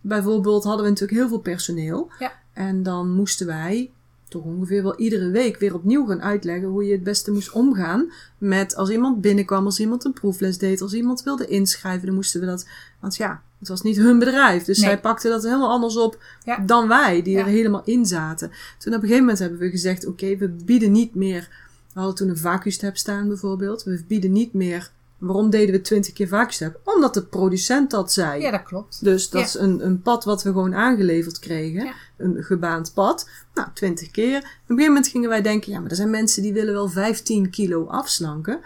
[0.00, 2.10] bijvoorbeeld, hadden we natuurlijk heel veel personeel.
[2.18, 2.32] Ja.
[2.52, 3.90] En dan moesten wij
[4.28, 8.12] toch ongeveer wel iedere week weer opnieuw gaan uitleggen hoe je het beste moest omgaan
[8.38, 12.40] met als iemand binnenkwam, als iemand een proefles deed, als iemand wilde inschrijven, dan moesten
[12.40, 12.68] we dat.
[13.00, 14.64] Want ja, het was niet hun bedrijf.
[14.64, 14.88] Dus Nee.
[14.88, 16.58] zij pakten dat helemaal anders op Ja.
[16.58, 18.48] dan wij, die er helemaal in zaten.
[18.78, 21.48] Toen op een gegeven moment hebben we gezegd: oké, we bieden niet meer.
[21.94, 23.82] We hadden toen een vacuümstep staan bijvoorbeeld.
[23.82, 26.80] We bieden niet meer Waarom deden we 20 keer vacuumstep?
[26.84, 28.40] Omdat de producent dat zei.
[28.42, 29.04] Ja, dat klopt.
[29.04, 29.46] Dus dat Ja.
[29.46, 31.84] is een, een pad wat we gewoon aangeleverd kregen.
[31.84, 31.94] Ja.
[32.16, 33.28] Een gebaand pad.
[33.54, 34.36] Nou, 20 keer.
[34.36, 36.88] Op een gegeven moment gingen wij denken, ja, maar er zijn mensen die willen wel
[36.88, 38.60] 15 kilo afslanken.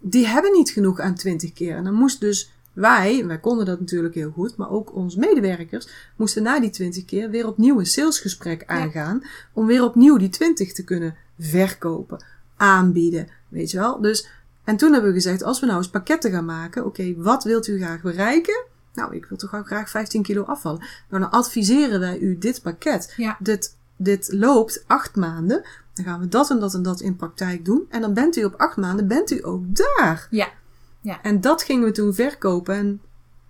[0.00, 1.76] Die hebben niet genoeg aan 20 keer.
[1.76, 5.88] En dan moest dus wij, wij konden dat natuurlijk heel goed, maar ook onze medewerkers
[6.16, 9.22] moesten na die 20 keer weer opnieuw een salesgesprek aangaan.
[9.52, 12.24] Om weer opnieuw die 20 te kunnen verkopen,
[12.58, 13.28] aanbieden.
[13.48, 14.00] Weet je wel?
[14.00, 14.28] Dus,
[14.64, 17.68] en toen hebben we gezegd, als we nou eens pakketten gaan maken, oké, wat wilt
[17.68, 18.64] u graag bereiken?
[18.94, 20.80] Nou, ik wil toch ook graag 15 kilo afvallen.
[21.08, 23.14] Nou, dan adviseren wij u dit pakket.
[23.16, 23.36] Ja.
[23.40, 25.62] Dit, dit loopt acht maanden.
[25.94, 27.86] Dan gaan we dat en dat en dat in praktijk doen.
[27.90, 30.28] En dan bent u op acht maanden, bent u ook daar.
[30.30, 30.48] Ja.
[31.22, 32.74] En dat gingen we toen verkopen.
[32.74, 33.00] En,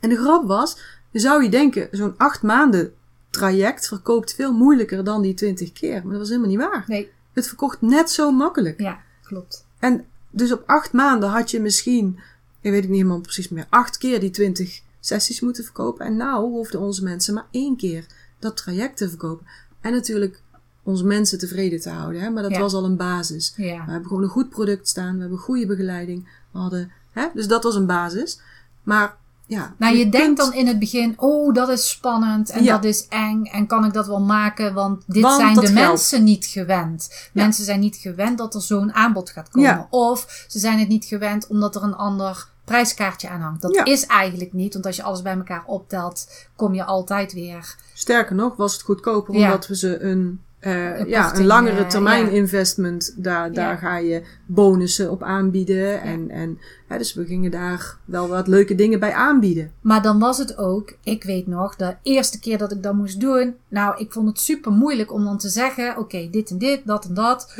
[0.00, 2.92] en de grap was, zou je denken, zo'n acht maanden
[3.30, 6.02] traject verkoopt veel moeilijker dan die 20 keer.
[6.02, 6.84] Maar dat was helemaal niet waar.
[6.86, 8.80] Nee, Het verkocht net zo makkelijk.
[8.80, 9.66] ja, klopt.
[9.78, 12.18] En dus op acht maanden had je misschien,
[12.60, 16.06] ik weet het niet helemaal precies meer, acht keer die 20 sessies moeten verkopen.
[16.06, 18.06] En nou hoefden onze mensen maar één keer
[18.38, 19.46] dat traject te verkopen.
[19.80, 20.42] En natuurlijk
[20.82, 22.20] onze mensen tevreden te houden.
[22.20, 22.30] Hè?
[22.30, 22.60] Maar dat Ja.
[22.60, 23.52] was al een basis.
[23.56, 23.84] Ja.
[23.84, 25.14] We hebben gewoon een goed product staan.
[25.14, 26.28] We hebben goede begeleiding.
[26.52, 27.26] We hadden, hè?
[27.34, 28.40] Dus dat was een basis.
[28.82, 29.16] Maar
[29.48, 29.74] ja.
[29.78, 32.74] Nou, je, denkt kunt- dan in het begin, oh, dat is spannend en Ja.
[32.74, 35.74] dat is eng en kan ik dat wel maken, want dit Want zijn de geldt.
[35.74, 37.28] mensen niet gewend.
[37.32, 39.68] Mensen zijn niet gewend dat er zo'n aanbod gaat komen.
[39.68, 39.86] Ja.
[39.90, 43.62] Of ze zijn het niet gewend omdat er een ander prijskaartje aan hangt.
[43.62, 47.76] Dat is eigenlijk niet, want als je alles bij elkaar optelt, kom je altijd weer.
[47.94, 52.24] Sterker nog, was het goedkoper omdat we ze een, Een ja, een langere eh, termijn
[52.24, 52.30] ja.
[52.30, 53.76] investment, daar, daar Ja.
[53.76, 56.00] ga je bonussen op aanbieden.
[56.02, 59.72] En, en, dus we gingen daar wel wat leuke dingen bij aanbieden.
[59.80, 63.20] Maar dan was het ook, ik weet nog, de eerste keer dat ik dat moest
[63.20, 63.56] doen.
[63.68, 67.04] Nou, ik vond het super moeilijk om dan te zeggen: oké, dit en dit, dat
[67.04, 67.54] en dat.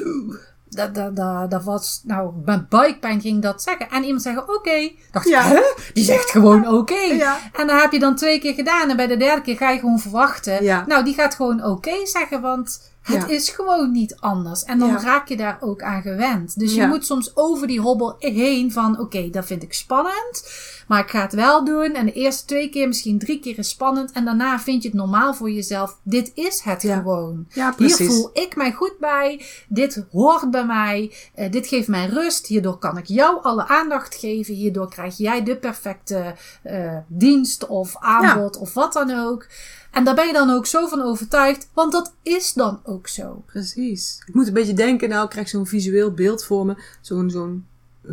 [0.71, 3.91] Dat, dat, dat, dat was, nou, met buikpijn ging dat zeggen.
[3.91, 4.91] En iemand zeggen: oké.
[5.11, 5.43] Dacht Ja.
[5.43, 5.61] hè?
[5.93, 6.95] Die zegt gewoon oké.
[6.95, 7.39] Ja.
[7.53, 8.91] En dan heb je dan twee keer gedaan.
[8.91, 10.65] En bij de derde keer ga je gewoon verwachten.
[10.65, 10.85] Ja.
[10.87, 13.35] Nou, die gaat gewoon oké zeggen, want het Ja.
[13.35, 14.65] is gewoon niet anders.
[14.65, 15.01] En dan Ja.
[15.03, 16.59] raak je daar ook aan gewend.
[16.59, 20.51] Dus je moet soms over die hobbel heen van, oké, dat vind ik spannend.
[20.89, 21.95] Maar ik ga het wel doen.
[21.95, 24.13] En de eerste twee keer, misschien drie keer is spannend.
[24.13, 25.99] En daarna vind je het normaal voor jezelf.
[26.03, 27.47] Dit is het gewoon.
[27.77, 29.43] Hier voel ik mij goed bij.
[29.69, 31.13] Dit hoort bij mij.
[31.35, 32.47] Eh, dit geeft mij rust.
[32.47, 34.55] Hierdoor kan ik jou alle aandacht geven.
[34.55, 39.47] Hierdoor krijg jij de perfecte eh, dienst of aanbod of wat dan ook.
[39.91, 41.69] En daar ben je dan ook zo van overtuigd.
[41.75, 43.43] Want dat is dan ook zo.
[43.47, 44.23] Precies.
[44.27, 46.75] Ik moet een beetje denken, nou ik krijg zo'n visueel beeld voor me.
[47.01, 47.67] Zo'n zo'n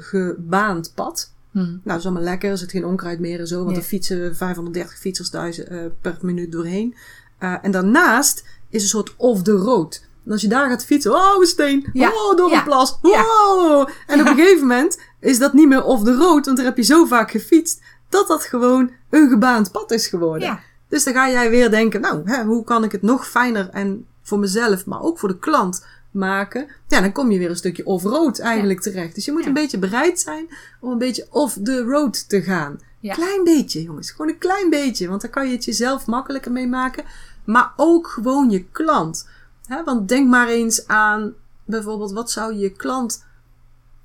[0.09, 1.33] gebaand pad.
[1.51, 1.57] Hm.
[1.59, 2.49] Nou, dat is allemaal lekker.
[2.51, 3.57] Er zit geen onkruid meer en zo.
[3.63, 3.81] Want Ja.
[3.81, 6.95] er fietsen 530 fietsers thuis eh, per minuut doorheen.
[7.37, 10.05] Eh, en daarnaast is een soort off the road.
[10.25, 12.09] En als je daar gaat fietsen, oh een steen, Ja.
[12.09, 12.57] oh door Ja.
[12.57, 13.21] een plas, Ja.
[13.23, 13.89] wow.
[14.07, 16.77] En op een gegeven moment is dat niet meer off the road, want daar heb
[16.77, 20.59] je zo vaak gefietst, dat dat gewoon een gebaand pad is geworden.
[20.95, 24.05] Dus dan ga jij weer denken, nou, hè, hoe kan ik het nog fijner en
[24.21, 26.67] voor mezelf, maar ook voor de klant maken?
[26.87, 29.15] Ja, dan kom je weer een stukje off-road eigenlijk terecht.
[29.15, 29.47] Dus je moet Ja.
[29.47, 30.47] een beetje bereid zijn
[30.79, 32.79] om een beetje off the road te gaan.
[32.99, 33.13] Ja.
[33.13, 34.11] Klein beetje, jongens.
[34.11, 35.07] Gewoon een klein beetje.
[35.07, 37.03] Want dan kan je het jezelf makkelijker mee maken.
[37.43, 39.27] Maar ook gewoon je klant.
[39.67, 41.33] Hè, want denk maar eens aan
[41.65, 43.25] bijvoorbeeld, wat zou je klant.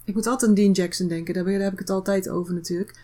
[0.04, 2.98] Ik moet altijd aan Dean Jackson denken, daar heb ik het altijd over natuurlijk.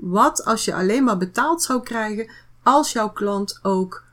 [0.00, 2.26] Wat als je alleen maar betaald zou krijgen
[2.64, 4.04] als jouw klant ook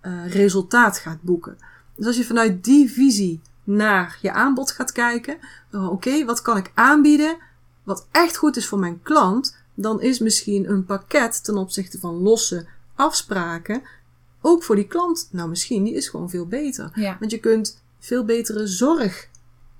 [0.00, 1.58] eh, resultaat gaat boeken?
[1.94, 5.38] Dus als je vanuit die visie naar je aanbod gaat kijken,
[5.72, 7.36] oké, wat kan ik aanbieden
[7.82, 12.14] wat echt goed is voor mijn klant, dan is misschien een pakket ten opzichte van
[12.14, 13.82] losse afspraken
[14.40, 16.90] ook voor die klant, nou misschien, die is gewoon veel beter.
[16.94, 17.16] Ja.
[17.18, 19.28] Want je kunt veel betere zorg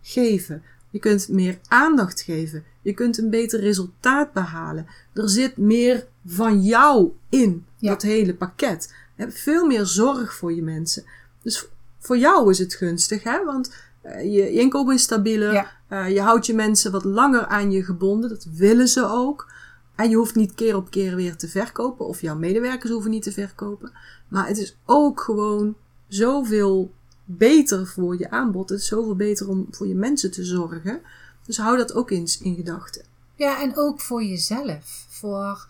[0.03, 0.63] geven.
[0.91, 2.65] Je kunt meer aandacht geven.
[2.83, 4.87] Je kunt een beter resultaat behalen.
[5.13, 7.89] Er zit meer van jou in Ja.
[7.89, 8.95] dat hele pakket.
[9.17, 11.05] Je hebt veel meer zorg voor je mensen.
[11.43, 11.69] Dus
[11.99, 13.45] voor jou is het gunstig, hè?
[13.45, 15.53] want eh, je, inkomen is stabieler.
[15.53, 15.71] Ja.
[15.89, 18.31] Eh, je houdt je mensen wat langer aan je gebonden.
[18.31, 19.53] Dat willen ze ook.
[19.95, 22.07] En je hoeft niet keer op keer weer te verkopen.
[22.07, 23.93] Of jouw medewerkers hoeven niet te verkopen.
[24.29, 25.75] Maar het is ook gewoon
[26.09, 26.93] zoveel
[27.25, 28.69] beter voor je aanbod.
[28.69, 31.01] Het is zoveel beter om voor je mensen te zorgen.
[31.45, 33.05] Dus hou dat ook eens in gedachten.
[33.35, 35.05] Ja, en ook voor jezelf.
[35.09, 35.67] Voor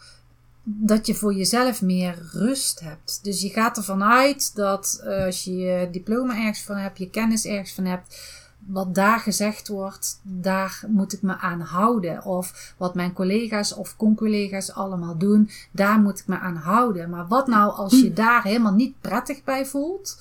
[0.62, 3.20] dat je voor jezelf meer rust hebt.
[3.22, 7.10] Dus je gaat ervan uit dat eh, als je je diploma ergens van hebt, je
[7.10, 12.24] kennis ergens van hebt, wat daar gezegd wordt, daar moet ik me aan houden.
[12.24, 17.10] Of wat mijn collega's of concollega's allemaal doen, daar moet ik me aan houden.
[17.10, 20.18] Maar wat nou als je daar helemaal niet prettig bij voelt?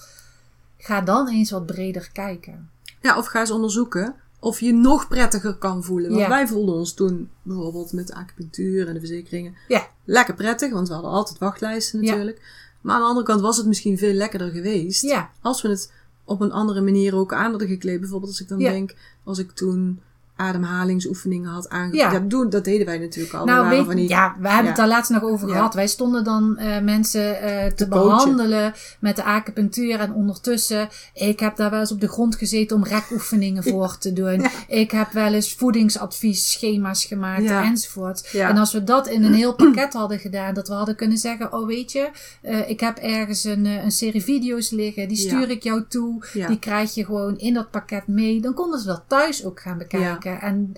[0.78, 2.70] Ga dan eens wat breder kijken.
[3.02, 4.16] Ja, of ga eens onderzoeken.
[4.40, 6.10] Of je nog prettiger kan voelen.
[6.10, 6.30] Want Ja.
[6.30, 9.88] wij voelden ons toen bijvoorbeeld met de acupunctuur en de verzekeringen Ja.
[10.06, 12.10] lekker prettig, want we hadden altijd wachtlijsten Ja.
[12.12, 12.42] natuurlijk.
[12.82, 15.92] Maar aan de andere kant was het misschien veel lekkerder geweest Ja, als we het
[16.24, 18.00] op een andere manier ook aan hadden gekleed.
[18.00, 20.00] Bijvoorbeeld als ik dan denk, als ik toen
[20.40, 22.02] ademhalingsoefeningen had aangekleed.
[22.02, 22.12] Ja.
[22.12, 22.20] Ja.
[22.20, 23.46] doen- dat deden wij natuurlijk al.
[23.46, 24.68] We nou weet die- ja, we hebben ja.
[24.70, 25.54] het daar laatst nog over Ja.
[25.56, 25.74] gehad.
[25.74, 28.08] Wij stonden dan eh, mensen eh, te, Te coachen.
[28.10, 30.00] behandelen met de acupunctuur.
[30.00, 34.14] En ondertussen, ik heb daar wel eens op de grond gezeten om rekoefeningen voor te
[34.14, 34.46] doen.
[34.68, 38.30] Ik heb wel eens voedingsadvies schema's gemaakt enzovoort.
[38.34, 41.54] En als we dat in een heel pakket hadden gedaan, dat we hadden kunnen zeggen,
[41.54, 42.10] oh weet je,
[42.42, 46.24] eh, ik heb ergens een, een serie video's liggen, die stuur ik jou toe.
[46.48, 48.42] Die krijg je gewoon in dat pakket mee.
[48.42, 50.29] Dan konden ze dat thuis ook gaan bekijken.
[50.38, 50.74] En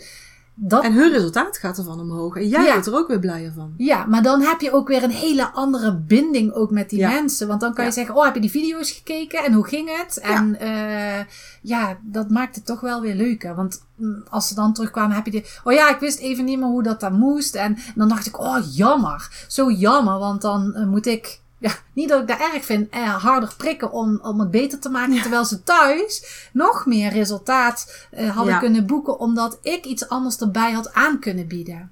[0.54, 2.36] dat En hun resultaat gaat ervan omhoog.
[2.36, 2.72] En jij Ja.
[2.72, 3.74] wordt er ook weer blijer van.
[3.78, 7.10] Ja, maar dan heb je ook weer een hele andere binding ook met die Ja.
[7.10, 7.48] mensen.
[7.48, 7.96] Want dan kan je Ja.
[7.96, 10.18] zeggen, oh, heb je die video's gekeken en hoe ging het?
[10.18, 11.26] En eh,
[11.62, 13.56] ja, dat maakt het toch wel weer leuker.
[13.56, 16.60] Want mm, als ze dan terugkwamen, heb je die, oh ja, ik wist even niet
[16.60, 17.56] meer hoe dat dan moest.
[17.56, 20.18] En, dan dacht ik, oh jammer, zo jammer.
[20.20, 23.92] Want dan eh, moet ik, ja, niet dat ik dat erg vind, eh, harder prikken
[23.92, 25.14] om, om het beter te maken.
[25.14, 25.22] Ja.
[25.22, 28.60] Terwijl ze thuis nog meer resultaat eh, hadden Ja.
[28.60, 29.20] kunnen boeken.
[29.20, 31.90] Omdat ik iets anders erbij had aan kunnen bieden.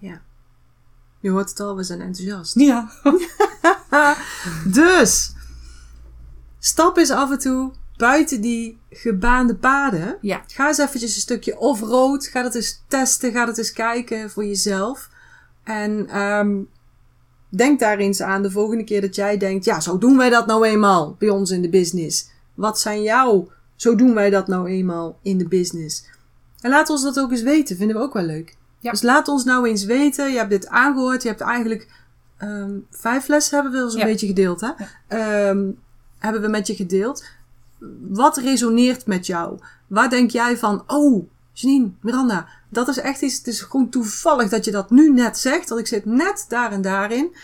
[1.19, 2.55] Je hoort het al, we zijn enthousiast.
[2.59, 2.89] Ja.
[4.65, 5.33] Dus,
[6.59, 10.17] stap eens af en toe buiten die gebaande paden.
[10.21, 10.43] Ja.
[10.47, 12.27] Ga eens eventjes een stukje off-road.
[12.27, 13.31] Ga dat eens testen.
[13.31, 15.09] Ga dat eens kijken voor jezelf.
[15.63, 16.57] En ehm,
[17.49, 19.65] denk daar eens aan de volgende keer dat jij denkt...
[19.65, 22.29] Ja, zo doen wij dat nou eenmaal bij ons in de business.
[22.53, 23.47] Wat zijn jouw...
[23.75, 26.03] Zo doen wij dat nou eenmaal in de business.
[26.61, 27.77] En laat ons dat ook eens weten.
[27.77, 28.57] Vinden we ook wel leuk.
[28.79, 28.91] Ja.
[28.91, 30.31] Dus laat ons nou eens weten.
[30.31, 31.21] Je hebt dit aangehoord.
[31.21, 31.87] Je hebt eigenlijk...
[32.37, 34.05] ehm, vijf lessen hebben we zo'n Ja.
[34.05, 34.69] beetje gedeeld, hè?
[35.07, 35.65] Ehm,
[36.19, 37.23] hebben we met je gedeeld.
[38.09, 39.59] Wat resoneert met jou?
[39.87, 41.29] Waar denk jij van, oh,
[41.59, 45.37] Janine, Miranda, dat is echt iets, het is gewoon toevallig dat je dat nu net
[45.37, 47.35] zegt, want ik zit net daar en daarin.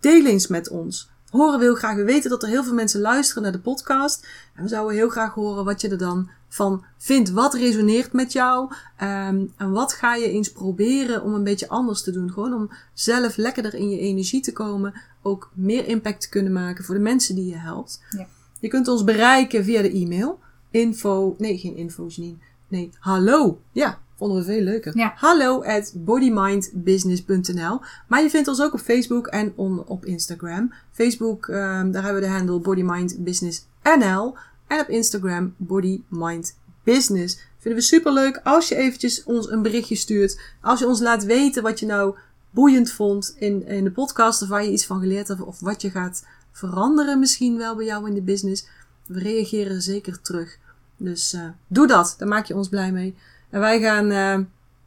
[0.00, 1.08] Deel eens met ons.
[1.30, 1.96] Horen we heel graag.
[1.96, 4.26] We weten dat er heel veel mensen luisteren naar de podcast.
[4.54, 7.30] En we zouden heel graag horen wat je er dan van vindt.
[7.30, 8.72] Wat resoneert met jou?
[8.96, 12.32] Ehm, en wat ga je eens proberen om een beetje anders te doen?
[12.32, 14.94] Gewoon om zelf lekkerder in je energie te komen.
[15.22, 18.02] Ook meer impact te kunnen maken voor de mensen die je helpt.
[18.10, 18.26] Ja.
[18.60, 20.40] Je kunt ons bereiken via de e-mail.
[20.70, 22.36] Info, nee geen info Janine.
[22.68, 23.60] Nee, hallo.
[23.72, 24.96] Ja, vonden we veel leuker.
[24.96, 25.12] Ja.
[25.16, 30.72] Hallo at bodymindbusiness.nl Maar je vindt ons ook op Facebook en on, op Instagram.
[30.92, 34.36] Facebook, ehm, daar hebben we de handle bodymindbusinessnl.
[34.66, 37.38] En op Instagram bodymindbusiness.
[37.58, 40.40] Vinden we super leuk als je eventjes ons een berichtje stuurt.
[40.60, 42.14] Als je ons laat weten wat je nou
[42.50, 44.42] boeiend vond in, in de podcast.
[44.42, 45.40] Of waar je iets van geleerd hebt.
[45.40, 48.66] Of wat je gaat veranderen misschien wel bij jou in de business.
[49.06, 50.58] We reageren zeker terug.
[50.96, 52.14] Dus eh, doe dat.
[52.18, 53.16] Daar maak je ons blij mee.
[53.50, 54.38] En wij gaan eh,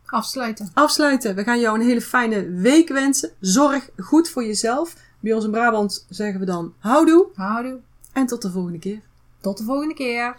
[0.06, 0.70] Afsluiten.
[0.74, 1.36] afsluiten.
[1.36, 3.30] We gaan jou een hele fijne week wensen.
[3.40, 4.96] Zorg goed voor jezelf.
[5.20, 7.28] Bij ons in Brabant zeggen we dan houdoe.
[7.36, 7.80] Houdoe.
[8.14, 9.02] En tot de volgende keer.
[9.42, 10.38] Tot de volgende keer.